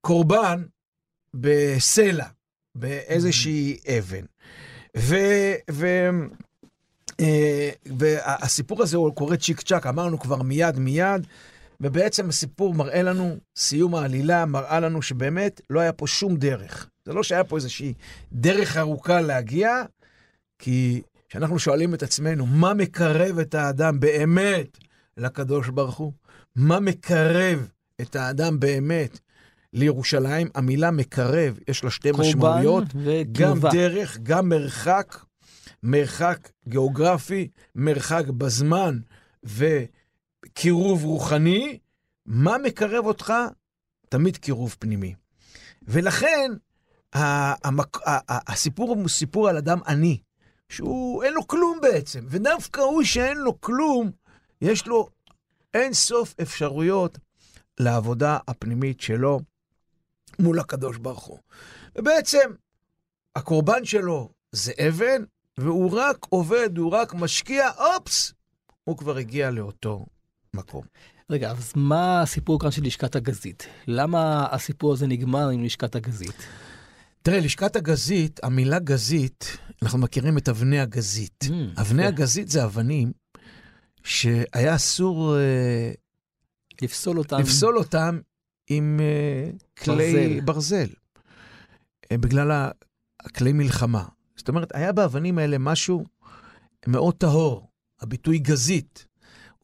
הקורבן 0.00 0.64
בסלע, 1.34 2.26
באיזושהי 2.74 3.78
אבן. 3.98 4.24
ו... 4.96 5.16
ו 5.70 5.86
אה, 7.20 7.70
והסיפור 7.86 8.82
הזה 8.82 8.96
הוא 8.96 9.14
קורא 9.14 9.36
צ'יק 9.36 9.60
צ'אק, 9.60 9.86
אמרנו 9.86 10.18
כבר 10.18 10.42
מיד 10.42 10.78
מיד, 10.78 11.26
ובעצם 11.80 12.28
הסיפור 12.28 12.74
מראה 12.74 13.02
לנו, 13.02 13.36
סיום 13.56 13.94
העלילה 13.94 14.46
מראה 14.46 14.80
לנו 14.80 15.02
שבאמת 15.02 15.60
לא 15.70 15.80
היה 15.80 15.92
פה 15.92 16.06
שום 16.06 16.36
דרך. 16.36 16.88
זה 17.04 17.12
לא 17.12 17.22
שהיה 17.22 17.44
פה 17.44 17.56
איזושהי 17.56 17.94
דרך 18.32 18.76
ארוכה 18.76 19.20
להגיע, 19.20 19.82
כי 20.58 21.02
כשאנחנו 21.28 21.58
שואלים 21.58 21.94
את 21.94 22.02
עצמנו, 22.02 22.46
מה 22.46 22.74
מקרב 22.74 23.38
את 23.38 23.54
האדם 23.54 24.00
באמת 24.00 24.78
לקדוש 25.16 25.68
ברוך 25.68 25.96
הוא? 25.96 26.12
מה 26.56 26.80
מקרב 26.80 27.68
את 28.00 28.16
האדם 28.16 28.60
באמת 28.60 29.20
לירושלים? 29.72 30.48
המילה 30.54 30.90
מקרב, 30.90 31.58
יש 31.68 31.84
לה 31.84 31.90
שתי 31.90 32.12
משמעויות, 32.12 32.84
גם 33.32 33.58
דרך, 33.72 34.18
גם 34.22 34.48
מרחק, 34.48 35.16
מרחק 35.82 36.48
גיאוגרפי, 36.68 37.48
מרחק 37.74 38.24
בזמן 38.26 38.98
וקירוב 40.58 41.04
רוחני. 41.04 41.78
מה 42.26 42.58
מקרב 42.58 43.06
אותך? 43.06 43.32
תמיד 44.08 44.36
קירוב 44.36 44.76
פנימי. 44.78 45.14
ולכן, 45.82 46.50
הסיפור 48.28 48.88
הוא 48.88 49.08
סיפור 49.08 49.48
על 49.48 49.56
אדם 49.56 49.78
עני. 49.86 50.18
שהוא, 50.68 51.22
אין 51.24 51.32
לו 51.32 51.46
כלום 51.46 51.78
בעצם, 51.82 52.24
ודווקא 52.28 52.80
הוא 52.80 53.02
שאין 53.02 53.38
לו 53.38 53.60
כלום, 53.60 54.10
יש 54.60 54.86
לו 54.86 55.08
אין 55.74 55.92
סוף 55.92 56.34
אפשרויות 56.42 57.18
לעבודה 57.80 58.38
הפנימית 58.48 59.00
שלו 59.00 59.40
מול 60.38 60.58
הקדוש 60.58 60.96
ברוך 60.96 61.24
הוא. 61.24 61.38
ובעצם, 61.96 62.50
הקורבן 63.36 63.84
שלו 63.84 64.30
זה 64.52 64.72
אבן, 64.88 65.24
והוא 65.58 65.98
רק 65.98 66.26
עובד, 66.28 66.78
הוא 66.78 66.92
רק 66.92 67.14
משקיע, 67.14 67.70
אופס, 67.78 68.32
הוא 68.84 68.96
כבר 68.96 69.16
הגיע 69.16 69.50
לאותו 69.50 70.06
מקום. 70.54 70.84
רגע, 71.30 71.50
אז 71.50 71.72
מה 71.76 72.22
הסיפור 72.22 72.60
כאן 72.60 72.70
של 72.70 72.82
לשכת 72.82 73.16
הגזית? 73.16 73.66
למה 73.86 74.46
הסיפור 74.50 74.92
הזה 74.92 75.06
נגמר 75.06 75.48
עם 75.48 75.64
לשכת 75.64 75.94
הגזית? 75.94 76.46
תראה, 77.22 77.40
לשכת 77.40 77.76
הגזית, 77.76 78.40
המילה 78.42 78.78
גזית, 78.78 79.58
אנחנו 79.82 79.98
מכירים 79.98 80.38
את 80.38 80.48
אבני 80.48 80.80
הגזית. 80.80 81.44
Mm, 81.44 81.80
אבני 81.80 82.04
yeah. 82.04 82.08
הגזית 82.08 82.48
זה 82.48 82.64
אבנים 82.64 83.12
שהיה 84.02 84.74
אסור... 84.74 85.34
uh, 85.34 86.82
לפסול 86.82 87.18
אותם. 87.18 87.38
לפסול 87.38 87.78
אותם 87.78 88.20
עם 88.70 89.00
uh, 89.00 89.82
כלי 89.84 90.40
ברזל. 90.40 90.84
ברזל. 90.84 90.86
Uh, 90.86 92.16
בגלל 92.16 92.68
הכלי 93.20 93.52
מלחמה. 93.52 94.04
זאת 94.36 94.48
אומרת, 94.48 94.74
היה 94.74 94.92
באבנים 94.92 95.38
האלה 95.38 95.58
משהו 95.58 96.04
מאוד 96.86 97.14
טהור. 97.14 97.68
הביטוי 98.00 98.38
גזית 98.38 99.06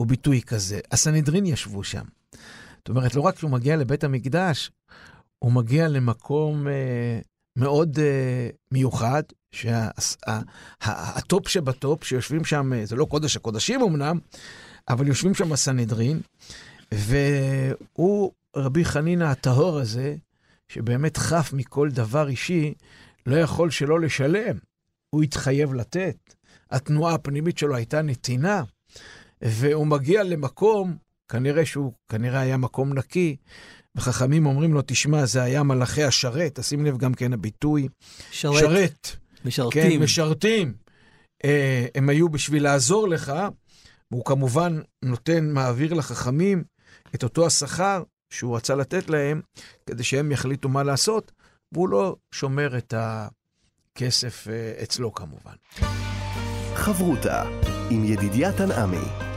הוא 0.00 0.06
ביטוי 0.06 0.42
כזה. 0.42 0.80
הסנהדרין 0.92 1.46
ישבו 1.46 1.84
שם. 1.84 2.04
זאת 2.78 2.88
אומרת, 2.88 3.14
לא 3.14 3.20
רק 3.20 3.38
שהוא 3.38 3.50
מגיע 3.50 3.76
לבית 3.76 4.04
המקדש, 4.04 4.70
הוא 5.38 5.52
מגיע 5.52 5.88
למקום 5.88 6.66
אה, 6.66 6.70
מאוד 7.58 7.98
אה, 7.98 8.03
מיוחד, 8.72 9.22
שה 9.53 10.50
top 10.50 11.48
שה, 11.48 11.52
שב 11.53 11.75
top, 11.75 12.05
שיושבים 12.04 12.44
שם, 12.44 12.72
אה, 12.72 12.86
זה 12.86 12.96
לא 12.96 13.04
קודש 13.04 13.36
הקודשים 13.36 13.82
אמנם, 13.82 14.18
אבל 14.88 15.08
יושבים 15.08 15.34
שם 15.34 15.52
הסנהדרין, 15.52 16.20
והוא, 16.92 18.32
רבי 18.56 18.84
חנינא 18.84 19.24
הטהור 19.24 19.78
הזה, 19.78 20.16
שבאמת 20.68 21.16
חף 21.16 21.52
מכל 21.52 21.90
דבר 21.90 22.28
אישי, 22.28 22.74
לא 23.26 23.36
יכול 23.36 23.70
שלא 23.70 24.00
לשלם. 24.00 24.56
הוא 25.10 25.22
התחייב 25.22 25.74
לתת. 25.74 26.16
התנועה 26.70 27.14
הפנימית 27.14 27.58
שלו 27.58 27.76
הייתה 27.76 28.02
נתינה, 28.02 28.62
והוא 29.42 29.87
מגיע 29.87 30.22
למקום, 30.22 30.96
כנראה 31.29 31.66
שהוא, 31.66 31.92
כנראה 32.09 32.40
היה 32.40 32.57
מקום 32.57 32.98
נקי, 32.98 33.37
וחכמים 33.94 34.46
אומרים 34.46 34.74
לו, 34.74 34.83
תשמע, 34.87 35.26
זה 35.26 35.42
היה 35.42 35.62
מלאכי 35.62 36.05
השרת, 36.05 36.55
תשים 36.55 36.87
לב 36.87 36.98
גם 36.98 37.14
כן 37.14 37.33
הביטוי. 37.33 37.88
שרת. 38.31 38.59
שרת. 38.59 39.09
משרתים. 39.44 39.83
כן, 39.83 40.03
משרתים. 40.03 40.74
אה, 41.44 41.87
הם 41.94 42.09
היו 42.09 42.29
בשביל 42.29 42.62
לעזור 42.62 43.09
לך, 43.09 43.33
והוא 44.11 44.24
כמובן 44.24 44.81
נותן, 45.05 45.50
מעביר 45.50 45.94
לחכמים 45.94 46.64
את 47.14 47.22
אותו 47.22 47.46
השכר 47.46 48.03
שהוא 48.33 48.57
רצה 48.57 48.74
לתת 48.74 49.11
להם, 49.11 49.40
כדי 49.87 50.05
שהם 50.05 50.33
יחליטו 50.33 50.68
מה 50.68 50.83
לעשות, 50.83 51.33
והוא 51.72 51.88
לא 51.88 52.16
שומר 52.35 52.79
את 52.79 52.94
הכסף 52.96 54.48
אה, 54.48 54.83
אצלו 54.83 55.14
כמובן. 55.14 55.55
חברותה 56.74 57.44
עם 57.90 58.05
ידידיה 58.05 58.53
תנעמי 58.53 59.30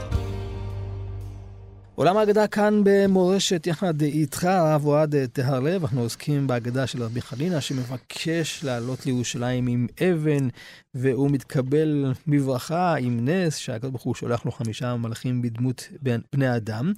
עולם 1.96 2.16
ההגדה 2.16 2.46
כאן 2.46 2.80
במורשת 2.84 3.66
יחד 3.66 4.02
איתך, 4.02 4.44
הרב 4.44 4.86
אוהד 4.86 5.14
טהרלב. 5.32 5.82
אנחנו 5.82 6.00
עוסקים 6.00 6.46
בהגדה 6.46 6.86
של 6.86 7.02
רבי 7.02 7.20
חנינא, 7.20 7.60
שמבקש 7.60 8.64
לעלות 8.64 9.06
לירושלים 9.06 9.66
עם 9.66 9.86
אבן, 10.00 10.48
והוא 10.94 11.30
מתקבל 11.30 12.12
בברכה 12.26 12.94
עם 12.94 13.28
נס, 13.28 13.56
שהקדוש 13.56 13.90
ברוך 13.90 14.02
הוא 14.02 14.14
שולח 14.14 14.44
לו 14.44 14.52
חמישה 14.52 14.96
מלאכים 14.96 15.42
בדמות 15.42 15.88
בני 16.32 16.56
אדם. 16.56 16.92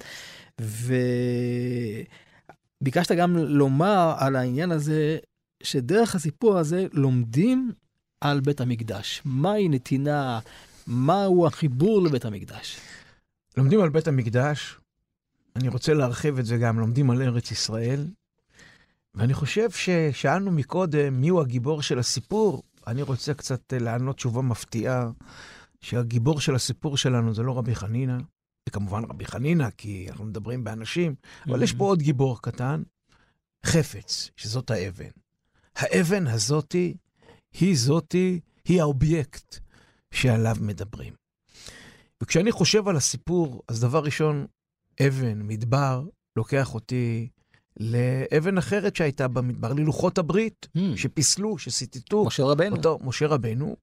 וביקשת 2.79 3.11
גם 3.11 3.37
לומר 3.37 4.13
על 4.17 4.35
העניין 4.35 4.71
הזה, 4.71 5.17
שדרך 5.63 6.15
הסיפור 6.15 6.57
הזה 6.57 6.85
לומדים 6.93 7.71
על 8.21 8.39
בית 8.39 8.61
המקדש. 8.61 9.21
מהי 9.25 9.69
נתינה? 9.69 10.39
מהו 10.87 11.47
החיבור 11.47 12.03
לבית 12.03 12.25
המקדש? 12.25 12.77
לומדים 13.57 13.81
על 13.81 13.89
בית 13.89 14.07
המקדש 14.07 14.77
אני 15.57 15.67
רוצה 15.69 15.93
להרחיב 15.93 16.39
את 16.39 16.45
זה 16.45 16.57
גם, 16.57 16.79
לומדים 16.79 17.09
על 17.09 17.21
ארץ 17.21 17.51
ישראל. 17.51 18.07
ואני 19.15 19.33
חושב 19.33 19.71
ששאלנו 19.71 20.51
מקודם 20.51 21.21
מיהו 21.21 21.41
הגיבור 21.41 21.81
של 21.81 21.99
הסיפור, 21.99 22.63
אני 22.87 23.01
רוצה 23.01 23.33
קצת 23.33 23.73
לענות 23.79 24.15
תשובה 24.15 24.41
מפתיעה, 24.41 25.09
שהגיבור 25.81 26.39
של 26.39 26.55
הסיפור 26.55 26.97
שלנו 26.97 27.33
זה 27.33 27.43
לא 27.43 27.57
רבי 27.57 27.75
חנינא, 27.75 28.17
זה 28.65 28.71
כמובן 28.71 29.03
רבי 29.03 29.25
חנינא, 29.25 29.69
כי 29.69 30.07
אנחנו 30.09 30.25
מדברים 30.25 30.63
באנשים, 30.63 31.15
אבל 31.47 31.63
יש 31.63 31.73
פה 31.73 31.83
עוד 31.83 32.01
גיבור 32.01 32.41
קטן, 32.41 32.83
חפץ, 33.65 34.31
שזאת 34.35 34.71
האבן. 34.71 35.09
האבן 35.75 36.27
הזאתי, 36.27 36.97
היא 37.59 37.77
זאתי, 37.77 38.39
היא 38.65 38.81
האובייקט 38.81 39.59
שעליו 40.11 40.55
מדברים. 40.61 41.13
וכשאני 42.23 42.51
חושב 42.51 42.87
על 42.87 42.95
הסיפור, 42.95 43.63
אז 43.67 43.79
דבר 43.79 43.99
ראשון, 43.99 44.45
אבן, 45.01 45.41
מדבר, 45.41 46.03
לוקח 46.35 46.73
אותי 46.73 47.29
לאבן 47.79 48.57
אחרת 48.57 48.95
שהייתה 48.95 49.27
במדבר, 49.27 49.73
ללוחות 49.73 50.17
הברית, 50.17 50.67
הממ. 50.77 50.79
שפיסלו, 50.95 51.57
שסיתתו. 51.57 52.25
משה 52.25 52.43
רבנו. 52.43 52.75
אותו 52.75 52.99
משה 53.01 53.27
רבנו, 53.27 53.75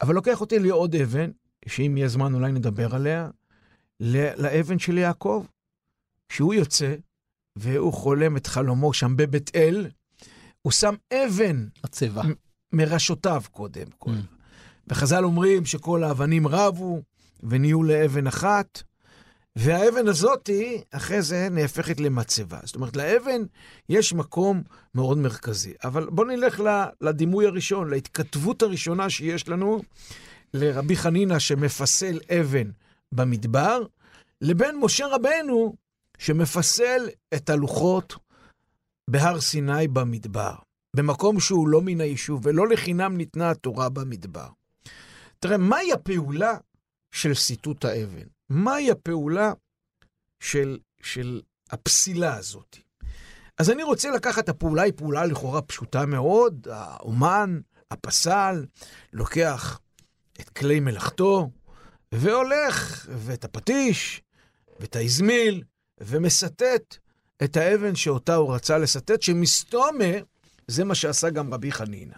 אבל 0.00 0.14
לוקח 0.14 0.40
אותי 0.40 0.58
לעוד 0.58 0.96
אבן, 0.96 1.30
שאם 1.68 1.96
יהיה 1.96 2.08
זמן 2.08 2.34
אולי 2.34 2.52
נדבר 2.52 2.94
עליה, 2.94 3.30
לאבן 4.00 4.78
של 4.78 4.98
יעקב, 4.98 5.44
שהוא 6.32 6.54
יוצא 6.54 6.94
והוא 7.56 7.92
חולם 7.92 8.36
את 8.36 8.46
חלומו 8.46 8.92
שם 8.92 9.16
בבית 9.16 9.50
אל, 9.56 9.86
הוא 10.62 10.72
שם 10.72 10.94
אבן 11.12 11.66
הצבע. 11.84 12.22
מראשותיו 12.72 13.42
קודם 13.50 13.86
כל. 13.98 14.10
Mm. 14.10 14.36
וחז"ל 14.88 15.24
אומרים 15.24 15.64
שכל 15.64 16.04
האבנים 16.04 16.46
רבו 16.46 17.02
ונהיו 17.42 17.82
לאבן 17.82 18.26
אחת, 18.26 18.82
והאבן 19.56 20.08
הזאתי, 20.08 20.82
אחרי 20.90 21.22
זה 21.22 21.48
נהפכת 21.50 22.00
למצבה. 22.00 22.58
זאת 22.64 22.76
אומרת, 22.76 22.96
לאבן 22.96 23.42
יש 23.88 24.12
מקום 24.12 24.62
מאוד 24.94 25.18
מרכזי. 25.18 25.72
אבל 25.84 26.06
בואו 26.10 26.26
נלך 26.26 26.62
לדימוי 27.00 27.46
הראשון, 27.46 27.90
להתכתבות 27.90 28.62
הראשונה 28.62 29.10
שיש 29.10 29.48
לנו, 29.48 29.82
לרבי 30.54 30.96
חנינא 30.96 31.38
שמפסל 31.38 32.20
אבן 32.40 32.70
במדבר, 33.12 33.82
לבין 34.40 34.78
משה 34.80 35.06
רבנו 35.06 35.76
שמפסל 36.18 37.08
את 37.34 37.50
הלוחות 37.50 38.14
בהר 39.10 39.40
סיני 39.40 39.88
במדבר, 39.88 40.54
במקום 40.96 41.40
שהוא 41.40 41.68
לא 41.68 41.82
מן 41.82 42.00
היישוב, 42.00 42.40
ולא 42.46 42.68
לחינם 42.68 43.16
ניתנה 43.16 43.50
התורה 43.50 43.88
במדבר. 43.88 44.48
תראה, 45.38 45.56
מהי 45.56 45.92
הפעולה 45.92 46.56
של 47.12 47.34
סיטוט 47.34 47.84
האבן? 47.84 48.31
מהי 48.52 48.90
הפעולה 48.90 49.52
של, 50.40 50.78
של 51.02 51.40
הפסילה 51.70 52.36
הזאת? 52.36 52.76
אז 53.58 53.70
אני 53.70 53.82
רוצה 53.82 54.10
לקחת, 54.10 54.48
הפעולה 54.48 54.82
היא 54.82 54.92
פעולה 54.96 55.26
לכאורה 55.26 55.62
פשוטה 55.62 56.06
מאוד, 56.06 56.68
האומן, 56.70 57.60
הפסל, 57.90 58.64
לוקח 59.12 59.80
את 60.40 60.48
כלי 60.48 60.80
מלאכתו, 60.80 61.50
והולך, 62.12 63.06
ואת 63.10 63.44
הפטיש, 63.44 64.22
ואת 64.80 64.96
האזמיל, 64.96 65.62
ומסטט 66.00 66.96
את 67.44 67.56
האבן 67.56 67.94
שאותה 67.94 68.34
הוא 68.34 68.54
רצה 68.54 68.78
לסטט, 68.78 69.22
שמסתומה, 69.22 70.14
זה 70.68 70.84
מה 70.84 70.94
שעשה 70.94 71.30
גם 71.30 71.54
רבי 71.54 71.72
חנינא. 71.72 72.16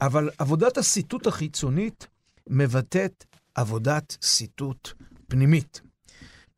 אבל 0.00 0.30
עבודת 0.38 0.78
הסיטוט 0.78 1.26
החיצונית 1.26 2.06
מבטאת 2.46 3.24
עבודת 3.54 4.16
סיטוט 4.22 4.92
פנימית. 5.28 5.80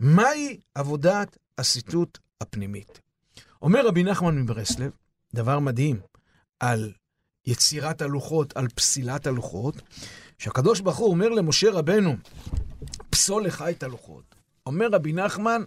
מהי 0.01 0.61
עבודת 0.75 1.37
הסיטוט 1.59 2.19
הפנימית? 2.41 3.01
אומר 3.63 3.87
רבי 3.87 4.03
נחמן 4.03 4.39
מברסלב, 4.39 4.91
דבר 5.35 5.59
מדהים, 5.59 6.01
על 6.61 6.93
יצירת 7.47 8.03
הלוחות, 8.03 8.57
על 8.57 8.69
פסילת 8.69 9.27
הלוחות, 9.27 9.83
שהקדוש 10.39 10.81
ברוך 10.81 10.97
הוא 10.97 11.11
אומר 11.11 11.29
למשה 11.29 11.71
רבנו, 11.71 12.17
פסול 13.11 13.45
לך 13.45 13.65
את 13.71 13.83
הלוחות. 13.83 14.35
אומר 14.67 14.89
רבי 14.93 15.13
נחמן, 15.13 15.63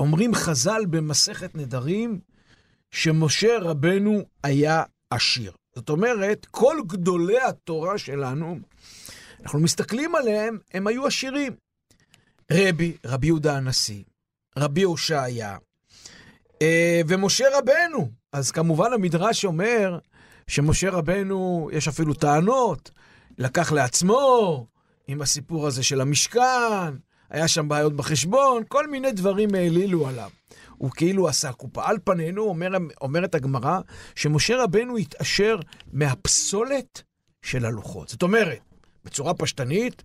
אומרים 0.00 0.34
חז"ל 0.34 0.82
במסכת 0.90 1.54
נדרים, 1.54 2.20
שמשה 2.90 3.58
רבנו 3.60 4.22
היה 4.42 4.82
עשיר. 5.10 5.52
זאת 5.74 5.88
אומרת, 5.88 6.46
כל 6.50 6.76
גדולי 6.86 7.40
התורה 7.40 7.98
שלנו, 7.98 8.58
אנחנו 9.42 9.60
מסתכלים 9.60 10.14
עליהם, 10.14 10.58
הם 10.74 10.86
היו 10.86 11.06
עשירים. 11.06 11.52
רבי, 12.52 12.96
רבי 13.06 13.26
יהודה 13.26 13.56
הנשיא, 13.56 14.02
רבי 14.58 14.82
הושעיה, 14.82 15.56
אה, 16.62 17.00
ומשה 17.08 17.44
רבנו. 17.58 18.10
אז 18.32 18.50
כמובן 18.50 18.92
המדרש 18.92 19.44
אומר 19.44 19.98
שמשה 20.46 20.90
רבנו, 20.90 21.68
יש 21.72 21.88
אפילו 21.88 22.14
טענות, 22.14 22.90
לקח 23.38 23.72
לעצמו 23.72 24.66
עם 25.08 25.22
הסיפור 25.22 25.66
הזה 25.66 25.82
של 25.82 26.00
המשכן, 26.00 26.94
היה 27.30 27.48
שם 27.48 27.68
בעיות 27.68 27.96
בחשבון, 27.96 28.62
כל 28.68 28.86
מיני 28.86 29.12
דברים 29.12 29.54
העלילו 29.54 30.08
עליו. 30.08 30.30
הוא 30.76 30.90
כאילו 30.90 31.28
עשה 31.28 31.52
קופה. 31.52 31.88
על 31.88 31.96
פנינו, 32.04 32.42
אומר, 32.42 32.68
אומרת 33.00 33.34
הגמרא, 33.34 33.80
שמשה 34.14 34.62
רבנו 34.62 34.96
התעשר 34.96 35.56
מהפסולת 35.92 37.02
של 37.42 37.66
הלוחות. 37.66 38.08
זאת 38.08 38.22
אומרת, 38.22 38.58
בצורה 39.04 39.34
פשטנית, 39.34 40.02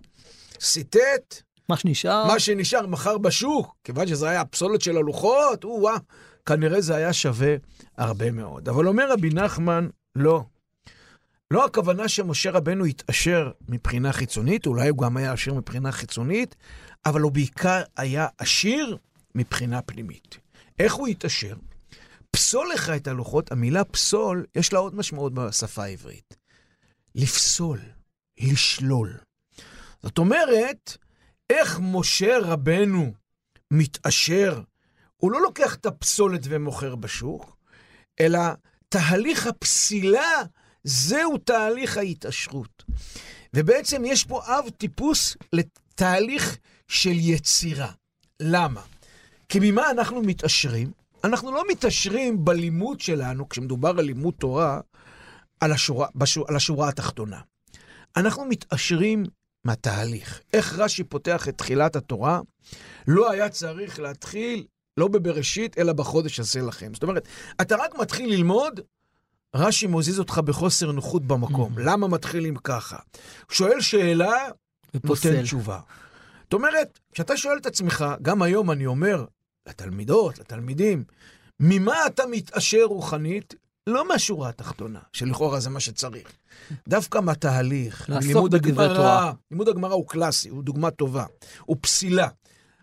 סיטט, 0.60 1.42
מה 1.70 1.78
שנשאר, 1.78 2.28
מה 2.28 2.40
שנשאר 2.40 2.88
מחר 2.88 3.18
בשוק, 3.18 3.76
כיוון 3.84 4.08
שזה 4.08 4.30
היה 4.30 4.42
הפסולת 4.42 4.82
של 4.82 4.98
הלוחות, 4.98 5.64
או-אה, 5.64 5.98
כנראה 6.46 6.82
זה 6.82 6.96
היה 6.96 7.14
שווה 7.14 7.56
הרבה 7.98 8.32
מאוד. 8.32 8.70
אבל 8.70 8.88
אומר 8.88 9.12
רבי 9.12 9.30
נחמן, 9.30 9.88
לא. 10.16 10.44
לא 11.52 11.66
הכוונה 11.66 12.08
שמשה 12.08 12.52
רבנו 12.52 12.86
התעשר 12.86 13.52
מבחינה 13.70 14.14
חיצונית, 14.14 14.66
אולי 14.68 14.90
הוא 14.90 14.98
גם 14.98 15.18
היה 15.18 15.34
עשיר 15.34 15.54
מבחינה 15.54 15.92
חיצונית, 15.92 16.56
אבל 17.06 17.22
הוא 17.22 17.32
בעיקר 17.32 17.82
היה 17.98 18.28
עשיר 18.38 18.98
מבחינה 19.36 19.82
פנימית. 19.82 20.38
איך 20.80 20.94
הוא 20.94 21.08
התעשר? 21.08 21.56
פסול 22.32 22.70
לך 22.74 22.90
את 22.90 23.08
הלוחות, 23.08 23.52
המילה 23.52 23.84
פסול, 23.84 24.46
יש 24.56 24.74
לה 24.74 24.80
עוד 24.80 24.96
משמעות 24.96 25.34
בשפה 25.34 25.84
העברית. 25.84 26.36
לפסול, 27.16 27.80
לשלול. 28.40 29.18
זאת 30.04 30.18
אומרת, 30.18 30.98
איך 31.50 31.80
משה 31.84 32.38
רבנו 32.40 33.14
מתעשר, 33.72 34.62
הוא 35.18 35.32
לא 35.32 35.42
לוקח 35.42 35.76
את 35.76 35.86
הפסולת 35.86 36.42
ומוכר 36.44 36.96
בשוק, 36.96 37.58
אלא 38.20 38.40
תהליך 38.90 39.48
הפסילה, 39.48 40.44
זהו 40.84 41.38
תהליך 41.38 41.98
ההתעשרות. 41.98 42.84
ובעצם 43.56 44.06
יש 44.06 44.24
פה 44.24 44.42
אב 44.46 44.70
טיפוס 44.70 45.38
לתהליך 45.54 46.58
של 46.88 47.14
יצירה. 47.16 47.92
למה? 48.40 48.82
כי 49.50 49.60
ממה 49.62 49.92
אנחנו 49.92 50.22
מתעשרים? 50.22 50.92
אנחנו 51.24 51.52
לא 51.52 51.64
מתעשרים 51.72 52.46
בלימוד 52.46 53.02
שלנו, 53.02 53.50
כשמדובר 53.50 53.90
על 53.90 54.06
לימוד 54.06 54.34
תורה, 54.34 54.82
על 55.60 55.72
השורה, 55.72 56.08
בשור, 56.16 56.46
על 56.48 56.56
השורה 56.56 56.90
התחתונה. 56.90 57.42
אנחנו 58.18 58.46
מתעשרים 58.46 59.24
מהתהליך. 59.66 60.42
איך 60.54 60.74
רש"י 60.80 61.04
פותח 61.04 61.48
את 61.48 61.58
תחילת 61.58 61.96
התורה? 61.96 62.42
לא 63.08 63.32
היה 63.32 63.50
צריך 63.50 64.00
להתחיל 64.00 64.66
לא 64.98 65.08
בבראשית, 65.08 65.78
אלא 65.78 65.94
בחודש 65.94 66.40
הזה 66.40 66.62
לכם. 66.62 66.94
זאת 66.94 67.04
אומרת, 67.04 67.28
אתה 67.62 67.76
רק 67.76 67.96
מתחיל 68.00 68.30
ללמוד, 68.30 68.80
רש"י 69.56 69.88
מוזיז 69.88 70.20
אותך 70.20 70.38
בחוסר 70.38 70.92
נוחות 70.92 71.26
במקום. 71.26 71.80
למה 71.80 72.08
מתחילים 72.08 72.56
ככה? 72.56 72.98
שואל 73.52 73.82
שאלה, 73.82 74.34
נותן. 75.04 75.44
תשובה. 75.44 75.80
זאת 76.44 76.54
אומרת, 76.54 77.00
כשאתה 77.12 77.38
שואל 77.38 77.58
את 77.58 77.66
עצמך, 77.66 78.06
גם 78.22 78.42
היום 78.42 78.72
אני 78.72 78.86
אומר 78.86 79.26
לתלמידות, 79.68 80.40
לתלמידים, 80.40 81.04
ממה 81.60 82.06
אתה 82.08 82.24
מתעשר 82.32 82.84
רוחנית? 82.84 83.56
לא 83.88 84.08
מהשורה 84.08 84.50
התחתונה, 84.50 85.00
שלכאורה 85.14 85.60
זה 85.60 85.70
מה 85.70 85.80
שצריך. 85.80 86.32
דווקא 86.88 87.18
מהתהליך, 87.18 88.10
בדברי 88.54 88.86
הגמרא. 88.86 89.32
לימוד 89.52 89.68
הגמרא 89.68 89.94
הוא 89.94 90.08
קלאסי, 90.08 90.50
הוא 90.50 90.64
דוגמה 90.64 90.92
טובה. 90.92 91.26
הוא 91.66 91.78
פסילה. 91.82 92.28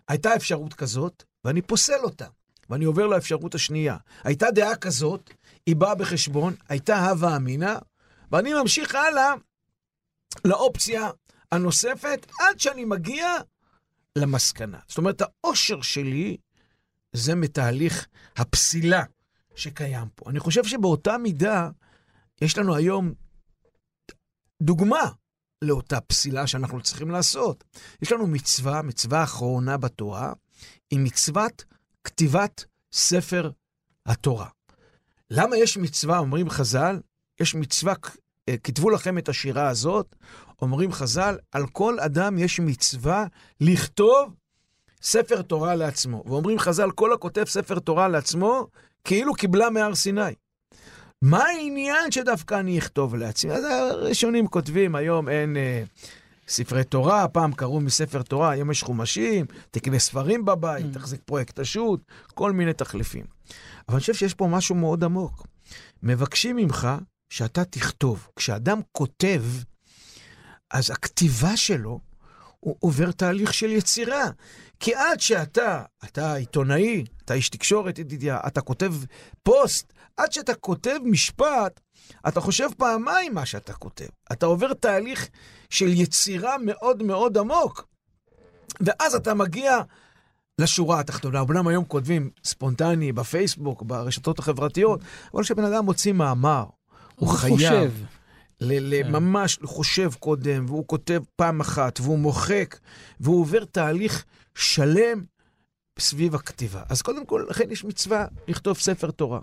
הייתה 0.07 0.35
אפשרות 0.35 0.73
כזאת, 0.73 1.23
ואני 1.45 1.61
פוסל 1.61 1.99
אותה, 2.03 2.25
ואני 2.69 2.85
עובר 2.85 3.07
לאפשרות 3.07 3.55
השנייה. 3.55 3.97
הייתה 4.23 4.51
דעה 4.51 4.75
כזאת, 4.75 5.33
היא 5.65 5.75
באה 5.75 5.95
בחשבון, 5.95 6.55
הייתה 6.69 7.09
הווה 7.09 7.35
אמינא, 7.35 7.75
ואני 8.31 8.53
ממשיך 8.53 8.95
הלאה 8.95 9.33
לאופציה 10.45 11.09
הנוספת, 11.51 12.27
עד 12.39 12.59
שאני 12.59 12.85
מגיע 12.85 13.27
למסקנה. 14.15 14.79
זאת 14.87 14.97
אומרת, 14.97 15.21
האושר 15.21 15.81
שלי 15.81 16.37
זה 17.13 17.35
מתהליך 17.35 18.07
הפסילה 18.35 19.03
שקיים 19.55 20.07
פה. 20.15 20.29
אני 20.29 20.39
חושב 20.39 20.63
שבאותה 20.63 21.17
מידה, 21.17 21.69
יש 22.41 22.57
לנו 22.57 22.75
היום 22.75 23.13
דוגמה 24.61 25.09
לאותה 25.61 26.01
פסילה 26.01 26.47
שאנחנו 26.47 26.81
צריכים 26.81 27.11
לעשות. 27.11 27.63
יש 28.01 28.11
לנו 28.11 28.27
מצווה, 28.27 28.81
מצווה 28.81 29.23
אחרונה 29.23 29.77
בתורה, 29.77 30.33
היא 30.91 30.99
מצוות 30.99 31.65
כתיבת 32.03 32.65
ספר 32.93 33.51
התורה. 34.05 34.47
למה 35.29 35.57
יש 35.57 35.77
מצווה, 35.77 36.17
אומרים 36.17 36.49
חז"ל, 36.49 36.99
יש 37.39 37.55
מצווה, 37.55 37.93
אה, 38.49 38.57
כתבו 38.57 38.89
לכם 38.89 39.17
את 39.17 39.29
השירה 39.29 39.67
הזאת, 39.69 40.15
אומרים 40.61 40.91
חז"ל, 40.91 41.37
על 41.51 41.67
כל 41.67 41.99
אדם 41.99 42.37
יש 42.37 42.59
מצווה 42.59 43.25
לכתוב 43.61 44.35
ספר 45.01 45.41
תורה 45.41 45.75
לעצמו. 45.75 46.23
ואומרים 46.27 46.59
חז"ל, 46.59 46.91
כל 46.91 47.13
הכותב 47.13 47.43
ספר 47.43 47.79
תורה 47.79 48.07
לעצמו, 48.07 48.67
כאילו 49.03 49.33
קיבלה 49.33 49.69
מהר 49.69 49.95
סיני. 49.95 50.21
מה 51.21 51.43
העניין 51.43 52.11
שדווקא 52.11 52.59
אני 52.59 52.79
אכתוב 52.79 53.15
לעצמי? 53.15 53.51
אז 53.51 53.63
הראשונים 53.63 54.47
כותבים, 54.47 54.95
היום 54.95 55.29
אין, 55.29 55.57
אה, 55.57 55.83
ספרי 56.47 56.83
תורה, 56.83 57.27
פעם 57.27 57.53
קראו 57.53 57.79
מספר 57.79 58.21
תורה, 58.21 58.51
היום 58.51 58.71
יש 58.71 58.83
חומשים, 58.83 59.45
תקנה 59.71 59.99
ספרים 59.99 60.45
בבית, 60.45 60.85
Mm. 60.85 60.93
תחזיק 60.93 61.21
פרויקט 61.25 61.59
השו"ת, 61.59 61.99
כל 62.33 62.51
מיני 62.51 62.73
תחליפים. 62.73 63.25
אבל 63.87 63.95
אני 63.95 63.99
חושב 63.99 64.13
שיש 64.13 64.33
פה 64.33 64.47
משהו 64.47 64.75
מאוד 64.75 65.03
עמוק. 65.03 65.47
מבקשים 66.03 66.55
ממך 66.55 66.87
שאתה 67.29 67.65
תכתוב. 67.65 68.27
כשאדם 68.35 68.79
כותב, 68.91 69.43
אז 70.71 70.91
הכתיבה 70.91 71.57
שלו, 71.57 71.99
הוא 72.63 72.75
עובר 72.79 73.11
תהליך 73.11 73.53
של 73.53 73.71
יצירה. 73.71 74.29
כי 74.79 74.95
עד 74.95 75.19
שאתה, 75.19 75.83
אתה 76.03 76.33
עיתונאי, 76.33 77.03
אתה 77.25 77.33
איש 77.33 77.49
תקשורת, 77.49 77.99
ידידיה, 77.99 78.39
אתה 78.47 78.61
כותב 78.61 78.93
פוסט, 79.43 79.93
עד 80.17 80.31
שאתה 80.31 80.55
כותב 80.55 80.97
משפט, 81.03 81.79
אתה 82.27 82.41
חושב 82.41 82.69
פעמיים 82.77 83.33
מה 83.33 83.45
שאתה 83.45 83.73
כותב. 83.73 84.05
אתה 84.31 84.45
עובר 84.45 84.73
תהליך 84.73 85.27
של 85.69 85.87
יצירה 85.87 86.55
מאוד 86.57 87.03
מאוד 87.03 87.37
עמוק. 87.37 87.87
ואז 88.81 89.15
אתה 89.15 89.33
מגיע 89.33 89.77
לשורה 90.59 90.99
התחתונה. 90.99 91.39
אומנם 91.39 91.67
היום 91.67 91.85
כותבים 91.85 92.29
ספונטני 92.43 93.11
בפייסבוק, 93.11 93.83
ברשתות 93.83 94.39
החברתיות, 94.39 95.01
אבל 95.33 95.43
כשבן 95.43 95.63
אדם 95.63 95.85
מוציא 95.85 96.13
מאמר, 96.13 96.65
הוא 97.15 97.29
חייב. 97.29 97.53
חושב. 97.53 97.91
ל- 98.63 98.93
ל- 98.93 99.03
כן. 99.03 99.11
ממש 99.11 99.59
חושב 99.63 100.09
קודם, 100.19 100.65
והוא 100.67 100.87
כותב 100.87 101.21
פעם 101.35 101.59
אחת, 101.59 101.99
והוא 101.99 102.19
מוחק, 102.19 102.79
והוא 103.19 103.41
עובר 103.41 103.65
תהליך 103.65 104.25
שלם 104.55 105.23
סביב 105.99 106.35
הכתיבה. 106.35 106.83
אז 106.89 107.01
קודם 107.01 107.25
כל, 107.25 107.45
לכן 107.49 107.71
יש 107.71 107.83
מצווה 107.83 108.25
לכתוב 108.47 108.77
ספר 108.77 109.11
תורה. 109.11 109.39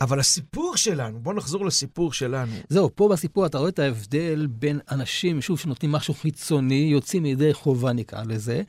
אבל 0.00 0.20
הסיפור 0.20 0.76
שלנו, 0.76 1.18
בואו 1.20 1.36
נחזור 1.36 1.66
לסיפור 1.66 2.12
שלנו. 2.12 2.52
זהו, 2.68 2.90
פה 2.94 3.08
בסיפור 3.08 3.46
אתה 3.46 3.58
רואה 3.58 3.68
את 3.68 3.78
ההבדל 3.78 4.46
בין 4.50 4.80
אנשים, 4.90 5.40
שוב, 5.40 5.58
שנותנים 5.58 5.92
משהו 5.92 6.14
חיצוני, 6.14 6.88
יוצאים 6.92 7.22
מידי 7.22 7.54
חובה 7.54 7.92
נקרא 7.92 8.24
לזה, 8.24 8.62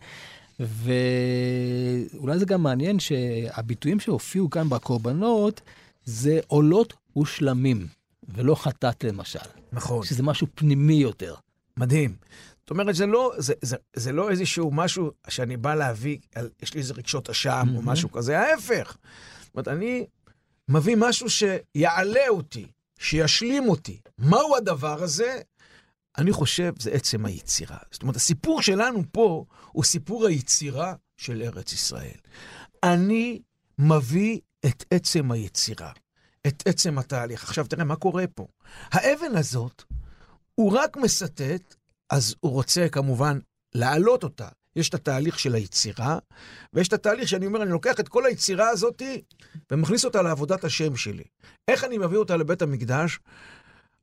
ואולי 0.59 2.39
זה 2.39 2.45
גם 2.45 2.63
מעניין 2.63 2.99
שהביטויים 2.99 3.99
שהופיעו 3.99 4.49
כאן 4.49 4.69
בקורבנות 4.69 5.61
זה 6.05 6.39
עולות 6.47 6.93
ושלמים, 7.17 7.87
ולא 8.29 8.55
חטאת 8.55 9.03
למשל, 9.03 9.39
נכון. 9.71 10.05
שזה 10.05 10.23
משהו 10.23 10.47
פנימי 10.55 10.93
יותר. 10.93 11.35
מדהים. 11.77 12.15
זאת 12.61 12.69
אומרת, 12.69 12.95
זה 12.95 13.05
לא, 13.05 13.33
זה, 13.37 13.53
זה, 13.61 13.77
זה 13.95 14.11
לא 14.11 14.29
איזשהו 14.29 14.71
משהו 14.71 15.11
שאני 15.27 15.57
בא 15.57 15.75
להביא, 15.75 16.17
על, 16.35 16.49
יש 16.61 16.73
לי 16.73 16.79
איזה 16.79 16.93
רגשות 16.93 17.29
אשם 17.29 17.67
או 17.67 17.73
מהמם. 17.73 17.89
משהו 17.89 18.11
כזה, 18.11 18.39
ההפך. 18.39 18.97
זאת 19.41 19.55
אומרת, 19.55 19.67
אני 19.67 20.05
מביא 20.69 20.95
משהו 20.99 21.27
שיעלה 21.29 22.27
אותי, 22.29 22.67
שישלים 22.99 23.69
אותי. 23.69 23.99
מהו 24.17 24.55
הדבר 24.55 25.03
הזה? 25.03 25.41
אני 26.17 26.31
חושב, 26.31 26.73
זה 26.79 26.91
עצם 26.91 27.25
היצירה. 27.25 27.77
זאת 27.91 28.01
אומרת, 28.01 28.15
הסיפור 28.15 28.61
שלנו 28.61 29.03
פה 29.11 29.45
הוא 29.71 29.83
סיפור 29.83 30.25
היצירה 30.25 30.95
של 31.17 31.41
ארץ 31.41 31.73
ישראל. 31.73 32.17
אני 32.83 33.41
מביא 33.79 34.39
את 34.65 34.85
עצם 34.91 35.31
היצירה, 35.31 35.91
את 36.47 36.63
עצם 36.67 36.97
התהליך. 36.97 37.43
עכשיו, 37.43 37.67
תראה, 37.67 37.83
מה 37.83 37.95
קורה 37.95 38.27
פה? 38.35 38.47
האבן 38.91 39.35
הזאת, 39.37 39.83
הוא 40.55 40.77
רק 40.77 40.97
מסטט, 40.97 41.75
אז 42.09 42.35
הוא 42.39 42.51
רוצה 42.51 42.89
כמובן 42.89 43.39
להעלות 43.75 44.23
אותה. 44.23 44.47
יש 44.75 44.89
את 44.89 44.93
התהליך 44.93 45.39
של 45.39 45.55
היצירה, 45.55 46.19
ויש 46.73 46.87
את 46.87 46.93
התהליך 46.93 47.27
שאני 47.27 47.45
אומר, 47.45 47.63
אני 47.63 47.71
לוקח 47.71 47.99
את 47.99 48.07
כל 48.07 48.25
היצירה 48.25 48.69
הזאת 48.69 49.01
ומכניס 49.71 50.05
אותה 50.05 50.21
לעבודת 50.21 50.63
השם 50.63 50.95
שלי. 50.95 51.23
איך 51.67 51.83
אני 51.83 51.97
מביא 51.97 52.17
אותה 52.17 52.37
לבית 52.37 52.61
המקדש? 52.61 53.19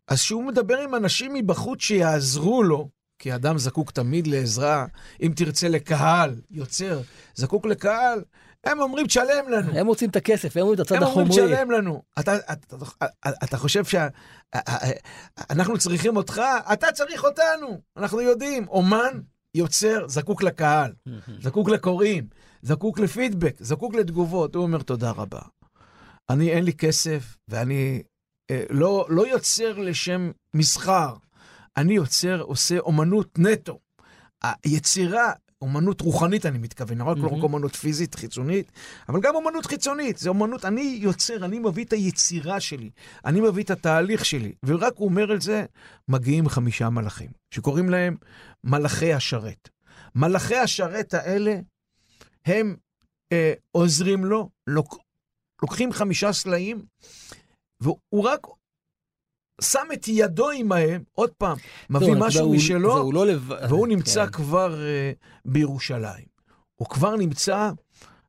אז 0.08 0.20
שהוא 0.20 0.44
מדבר 0.44 0.78
עם 0.78 0.94
אנשים 0.94 1.34
מבחוץ 1.34 1.80
שיעזרו 1.80 2.62
לו, 2.62 2.88
כי 3.18 3.34
אדם 3.34 3.58
זקוק 3.58 3.90
תמיד 3.90 4.26
לעזרה, 4.26 4.86
אם 5.22 5.32
תרצה 5.36 5.68
לקהל, 5.68 6.40
יוצר, 6.50 7.00
זקוק 7.34 7.66
לקהל, 7.66 8.22
הם 8.64 8.80
אומרים, 8.80 9.06
תשלם 9.06 9.48
לנו. 9.48 9.78
הם 9.78 9.86
רוצים 9.86 10.10
את 10.10 10.16
הכסף, 10.16 10.56
הם 10.56 10.62
רוצים 10.62 10.74
את 10.74 10.80
הצד 10.80 10.94
הם 10.96 11.02
אומרים, 11.02 11.26
החומרי. 11.26 11.54
תשלם 11.54 11.70
לנו. 11.70 12.02
אתה, 12.18 12.36
אתה, 12.36 12.52
אתה, 12.52 13.30
אתה 13.44 13.56
חושב 13.56 13.84
שאנחנו 13.84 15.78
צריכים 15.78 16.16
אותך? 16.16 16.42
אתה 16.72 16.92
צריך 16.92 17.24
אותנו. 17.24 17.80
אנחנו 17.96 18.20
יודעים, 18.20 18.68
אומן, 18.68 19.20
יוצר, 19.54 20.08
זקוק 20.08 20.42
לקהל, 20.42 20.92
זקוק 21.40 21.68
לקוראים, 21.68 22.26
זקוק 22.62 22.98
לפידבק, 22.98 23.56
זקוק 23.60 23.94
לתגובות. 23.94 24.54
הוא 24.54 24.62
אומר, 24.62 24.82
תודה 24.82 25.10
רבה. 25.10 25.40
אני, 26.30 26.50
אין 26.50 26.64
לי 26.64 26.72
כסף, 26.72 27.36
ואני 27.48 28.02
אה, 28.50 28.62
לא, 28.70 29.06
לא 29.08 29.26
יוצר 29.26 29.78
לשם 29.78 30.30
מסחר. 30.54 31.14
אני 31.76 31.94
יוצר, 31.94 32.40
עושה 32.40 32.78
אומנות 32.78 33.38
נטו. 33.38 33.78
היצירה, 34.64 35.32
אומנות 35.62 36.00
רוחנית 36.00 36.46
אני 36.46 36.58
מתכוון, 36.58 36.98
לא 36.98 37.04
רק 37.04 37.16
לא 37.18 37.26
רק. 37.26 37.42
אומנות 37.42 37.76
פיזית, 37.76 38.14
חיצונית, 38.14 38.72
אבל 39.08 39.20
גם 39.20 39.34
אומנות 39.34 39.66
חיצונית. 39.66 40.18
זה 40.18 40.28
אומנות, 40.28 40.64
אני 40.64 40.98
יוצר, 41.00 41.44
אני 41.44 41.58
מביא 41.58 41.84
את 41.84 41.92
היצירה 41.92 42.60
שלי, 42.60 42.90
אני 43.24 43.40
מביא 43.40 43.64
את 43.64 43.70
התהליך 43.70 44.24
שלי. 44.24 44.52
ורק 44.66 44.92
הוא 44.96 45.08
אומר 45.08 45.34
את 45.34 45.42
זה, 45.42 45.64
מגיעים 46.08 46.48
חמישה 46.48 46.90
מלאכים, 46.90 47.30
שקוראים 47.54 47.90
להם 47.90 48.16
מלאכי 48.64 49.12
השרת. 49.12 49.68
מלאכי 50.14 50.56
השרת 50.56 51.14
האלה, 51.14 51.56
הם 52.46 52.76
אה, 53.32 53.52
עוזרים 53.72 54.24
לו, 54.24 54.50
לוק, 54.66 54.98
לוקחים 55.62 55.92
חמישה 55.92 56.32
סלעים, 56.32 56.82
והוא 57.80 58.24
רק 58.24 58.46
שם 59.62 59.86
את 59.92 60.08
ידו 60.08 60.50
עמהם, 60.50 61.02
עוד 61.12 61.30
פעם, 61.30 61.56
מביא 61.90 62.06
זהו, 62.06 62.18
משהו 62.20 62.46
הוא- 62.46 62.56
משלו, 62.56 62.94
זהו, 62.94 63.12
לא 63.12 63.26
לבד. 63.26 63.66
והוא 63.68 63.88
נמצא 63.88 64.26
כן. 64.26 64.32
כבר 64.32 64.74
uh, 64.74 65.26
בירושלים. 65.44 66.24
הוא 66.74 66.88
כבר 66.88 67.16
נמצא 67.16 67.70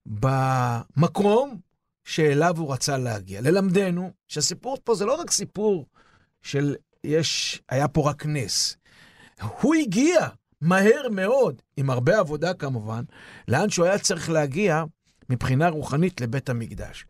במקום 0.06 1.58
שאליו 2.04 2.58
הוא 2.58 2.74
רצה 2.74 2.98
להגיע. 2.98 3.42
ללמדנו 3.42 4.12
שהסיפור 4.28 4.78
פה 4.84 4.96
זה 4.96 5.06
לא 5.06 5.16
רק 5.22 5.32
סיפור 5.32 5.86
של 6.42 6.76
יש, 7.04 7.62
היה 7.70 7.88
פה 7.88 8.10
רק 8.10 8.26
נס. 8.26 8.78
הוא 9.62 9.76
הגיע 9.76 10.28
מהר 10.62 11.08
מאוד, 11.12 11.62
עם 11.78 11.90
הרבה 11.90 12.20
עבודה 12.20 12.54
כמובן, 12.54 13.04
לאן 13.48 13.70
שהוא 13.70 13.86
היה 13.86 14.00
צריך 14.00 14.30
להגיע 14.30 14.84
מבחינה 15.30 15.70
רוחנית 15.70 16.22
לבית 16.22 16.50
המקדש. 16.50 17.06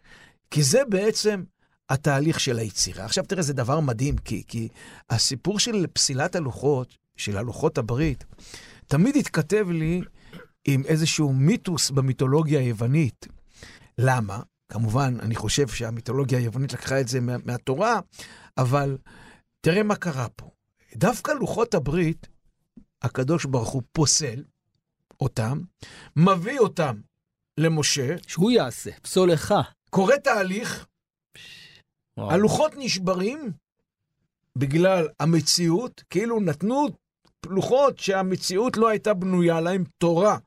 כי 0.52 0.64
זה 0.64 0.82
בעצם 0.90 1.44
התהליך 1.92 2.40
של 2.40 2.60
היצירה. 2.60 3.06
עכשיו 3.06 3.24
תראה, 3.24 3.42
זה 3.42 3.54
דבר 3.54 3.80
מדהים, 3.80 4.18
כי, 4.18 4.44
כי 4.48 4.68
הסיפור 5.10 5.60
של 5.60 5.86
פסילת 5.94 6.36
הלוחות, 6.36 6.98
של 7.18 7.38
הלוחות 7.38 7.78
הברית, 7.78 8.26
תמיד 8.88 9.16
התכתב 9.16 9.68
לי 9.70 10.02
עם 10.68 10.84
איזשהו 10.86 11.34
מיתוס 11.34 11.92
במיתולוגיה 11.92 12.60
היוונית. 12.60 13.28
למה? 13.98 14.40
כמובן, 14.72 15.18
אני 15.20 15.36
חושב 15.36 15.68
שהמיתולוגיה 15.68 16.40
היוונית 16.40 16.74
לקחה 16.74 17.02
את 17.02 17.08
זה 17.08 17.20
מה, 17.20 17.36
מהתורה, 17.46 18.00
אבל 18.58 18.98
תראה 19.62 19.84
מה 19.84 19.96
קרה 19.96 20.28
פה. 20.36 20.50
דווקא 20.96 21.32
לוחות 21.32 21.74
הברית, 21.74 22.28
הקדוש 23.02 23.46
ברוך 23.46 23.70
הוא 23.70 23.84
פוסל 23.92 24.44
אותם, 25.20 25.62
מביא 26.16 26.60
אותם 26.60 26.96
למשה, 27.58 28.16
שהוא 28.28 28.52
יעשה, 28.52 28.92
פסולך. 29.02 29.54
קורא 29.90 30.16
תהליך, 30.16 30.86
וואו. 32.18 32.32
הלוחות 32.32 32.72
נשברים 32.78 33.52
בגלל 34.58 35.08
המציאות, 35.20 36.04
כאילו 36.10 36.40
נתנו 36.40 36.88
לוחות 37.46 38.00
שהמציאות 38.00 38.78
לא 38.78 38.88
הייתה 38.88 39.14
בנויה 39.14 39.62
להם, 39.62 39.84
תורה 39.98 40.38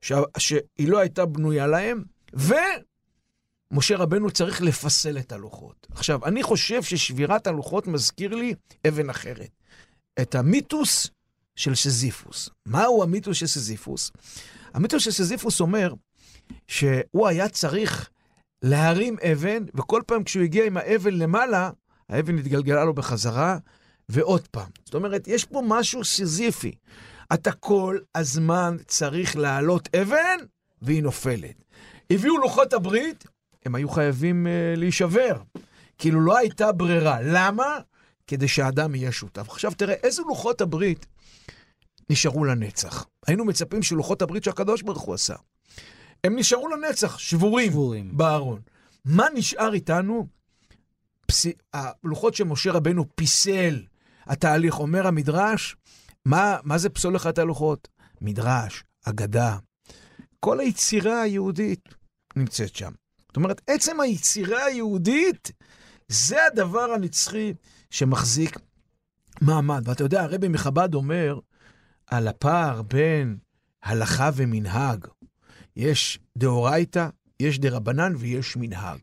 שה, 0.00 0.20
שהיא 0.38 0.88
לא 0.88 0.98
הייתה 0.98 1.26
בנויה 1.26 1.66
להם, 1.66 2.04
ומשה 2.32 3.96
רבנו 3.96 4.30
צריך 4.30 4.62
לפסל 4.62 5.18
את 5.18 5.32
הלוחות. 5.32 5.86
עכשיו, 5.90 6.24
אני 6.24 6.42
חושב 6.42 6.82
ששבירת 6.82 7.46
הלוחות 7.46 7.86
מזכיר 7.86 8.34
לי 8.34 8.54
אבן 8.88 9.10
אחרת. 9.10 9.50
את 10.20 10.34
המיתוס 10.34 11.10
של 11.56 11.74
שזיפוס. 11.74 12.50
מהו 12.66 13.02
המיתוס 13.02 13.36
של 13.36 13.46
שזיפוס? 13.46 14.10
המיתוס 14.74 15.02
של 15.02 15.10
שזיפוס 15.10 15.60
אומר 15.60 15.94
שהוא 16.68 17.28
היה 17.28 17.48
צריך 17.48 18.10
להרים 18.62 19.16
אבן, 19.32 19.64
וכל 19.74 20.02
פעם 20.06 20.24
כשהוא 20.24 20.42
הגיע 20.44 20.64
עם 20.64 20.76
האבן 20.76 21.14
למעלה, 21.14 21.70
האבן 22.08 22.38
התגלגלה 22.38 22.84
לו 22.84 22.94
בחזרה, 22.94 23.58
ועוד 24.08 24.48
פעם. 24.48 24.70
זאת 24.84 24.94
אומרת, 24.94 25.28
יש 25.28 25.44
פה 25.44 25.62
משהו 25.66 26.04
סיזיפי. 26.04 26.72
אתה 27.34 27.52
כל 27.52 27.98
הזמן 28.14 28.76
צריך 28.86 29.36
להעלות 29.36 29.94
אבן, 29.94 30.38
והיא 30.82 31.02
נופלת. 31.02 31.64
הביאו 32.10 32.38
לוחות 32.38 32.72
הברית, 32.72 33.24
הם 33.66 33.74
היו 33.74 33.88
חייבים 33.88 34.46
uh, 34.46 34.78
להישבר. 34.78 35.36
כאילו 35.98 36.20
לא 36.20 36.38
הייתה 36.38 36.72
ברירה. 36.72 37.18
למה? 37.22 37.78
כדי 38.26 38.48
שהאדם 38.48 38.94
יהיה 38.94 39.12
שותף. 39.12 39.48
עכשיו 39.48 39.72
תראה, 39.76 39.94
איזה 39.94 40.22
לוחות 40.28 40.60
הברית 40.60 41.06
נשארו 42.10 42.44
לנצח? 42.44 43.06
היינו 43.26 43.44
מצפים 43.44 43.82
שלוחות 43.82 44.22
הברית 44.22 44.44
שהקדוש 44.44 44.82
ברוך 44.82 45.02
הוא 45.02 45.14
עשה. 45.14 45.34
הם 46.24 46.36
נשארו 46.38 46.68
לנצח, 46.68 47.18
שבורים. 47.18 47.70
שבורים. 47.70 48.16
בארון. 48.16 48.60
מה 49.04 49.26
נשאר 49.34 49.74
איתנו? 49.74 50.26
פס... 51.26 51.46
הלוחות 51.72 52.34
שמשה 52.34 52.72
רבנו 52.72 53.04
פיסל, 53.14 53.82
התהליך, 54.26 54.78
אומר 54.78 55.06
המדרש, 55.06 55.76
מה, 56.24 56.56
מה 56.62 56.78
זה 56.78 56.88
פסול 56.88 57.16
את 57.16 57.38
הלוחות? 57.38 57.88
מדרש, 58.20 58.84
אגדה. 59.04 59.56
כל 60.40 60.60
היצירה 60.60 61.20
היהודית 61.20 61.88
נמצאת 62.36 62.76
שם. 62.76 62.92
זאת 63.28 63.36
אומרת, 63.36 63.60
עצם 63.66 64.00
היצירה 64.00 64.64
היהודית 64.64 65.52
זה 66.08 66.46
הדבר 66.46 66.92
הנצחי 66.92 67.54
שמחזיק 67.90 68.58
מעמד. 69.40 69.88
ואתה 69.88 70.04
יודע, 70.04 70.22
הרבי 70.22 70.48
מחב"ד 70.48 70.94
אומר 70.94 71.38
על 72.06 72.28
הפער 72.28 72.82
בין 72.82 73.38
הלכה 73.82 74.30
ומנהג. 74.34 75.06
יש 75.78 76.18
דאורייתא, 76.38 77.08
יש 77.40 77.58
דרבנן 77.58 78.12
ויש 78.16 78.56
מנהג. 78.56 78.98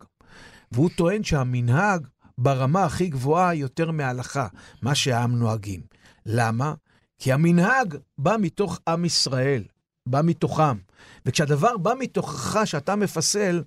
והוא 0.72 0.90
טוען 0.96 1.24
שהמנהג 1.24 2.08
ברמה 2.38 2.84
הכי 2.84 3.08
גבוהה 3.08 3.56
יותר 3.56 3.92
מההלכה, 3.92 4.48
מה 4.82 4.96
שהעם 4.96 5.36
נוהגים. 5.36 5.82
למה? 6.26 6.74
כי 7.20 7.34
המנהג 7.34 7.96
בא 8.18 8.36
מתוך 8.40 8.80
עם 8.88 9.06
ישראל, 9.06 9.64
בא 10.06 10.22
מתוכם. 10.24 10.78
וכשהדבר 11.26 11.78
בא 11.78 11.94
מתוכך, 12.00 12.58
שאתה 12.66 12.96
מפסל, 12.96 13.64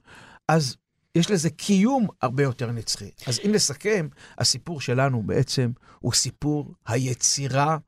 אז 0.48 0.76
יש 1.14 1.30
לזה 1.30 1.50
קיום 1.50 2.06
הרבה 2.22 2.42
יותר 2.42 2.72
נצחי. 2.72 3.10
אז 3.26 3.40
אם 3.44 3.52
נסכם, 3.52 4.08
הסיפור 4.38 4.80
שלנו 4.80 5.22
בעצם 5.22 5.70
הוא 5.98 6.12
סיפור 6.12 6.74
היצירה 6.86 7.78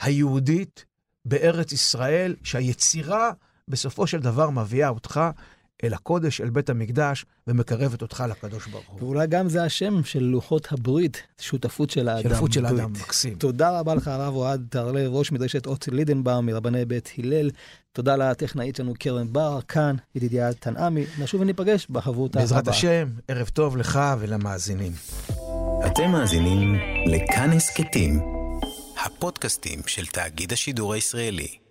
היהודית 0.00 0.84
בארץ 1.24 1.72
ישראל, 1.72 2.36
שהיצירה 2.42 3.32
בסופו 3.72 4.06
של 4.06 4.20
דבר 4.20 4.50
מביאה 4.50 4.88
אותך 4.88 5.20
אל 5.84 5.94
הקודש, 5.94 6.40
אל 6.40 6.50
בית 6.50 6.70
המקדש, 6.70 7.24
ומקרבת 7.46 8.02
אותך 8.02 8.24
לקדוש 8.30 8.66
ברוך 8.66 8.84
הוא. 8.88 9.02
ואולי 9.02 9.26
גם 9.26 9.48
זה 9.48 9.64
השם 9.64 10.04
של 10.04 10.22
לוחות 10.22 10.72
הברית, 10.72 11.22
שותפות 11.40 11.90
של 11.90 12.08
האדם. 12.08 12.30
שותפות 12.30 12.52
של 12.52 12.66
האדם, 12.66 12.92
מקסים. 12.92 13.34
תודה 13.34 13.78
רבה 13.78 13.94
לך, 13.94 14.08
הרב 14.08 14.34
אוהד 14.34 14.66
טרלב, 14.70 15.12
ראש 15.12 15.32
מדרשת 15.32 15.66
אות 15.66 15.88
לידנבאום 15.92 16.46
מרבני 16.46 16.84
בית 16.84 17.12
הלל. 17.18 17.50
תודה 17.92 18.16
לטכנאית 18.16 18.76
שלנו 18.76 18.94
קרן 18.98 19.32
בר, 19.32 19.60
כאן 19.68 19.96
ידידיה 20.14 20.52
תנעמי. 20.52 21.04
נשוב 21.18 21.40
וניפגש 21.40 21.86
בחברות 21.90 22.30
הבאה. 22.30 22.42
בעזרת 22.42 22.68
השם, 22.68 23.08
ערב 23.28 23.48
טוב 23.48 23.76
לך 23.76 24.00
ולמאזינים. 24.18 24.92
אתם 25.86 26.10
מאזינים 26.10 26.74
לכאן 27.06 27.50
הסכתים, 27.50 28.20
הפודקאסטים 29.04 29.80
של 29.86 30.06
תאגיד 30.06 30.52
השידור 30.52 30.94
הישראלי. 30.94 31.61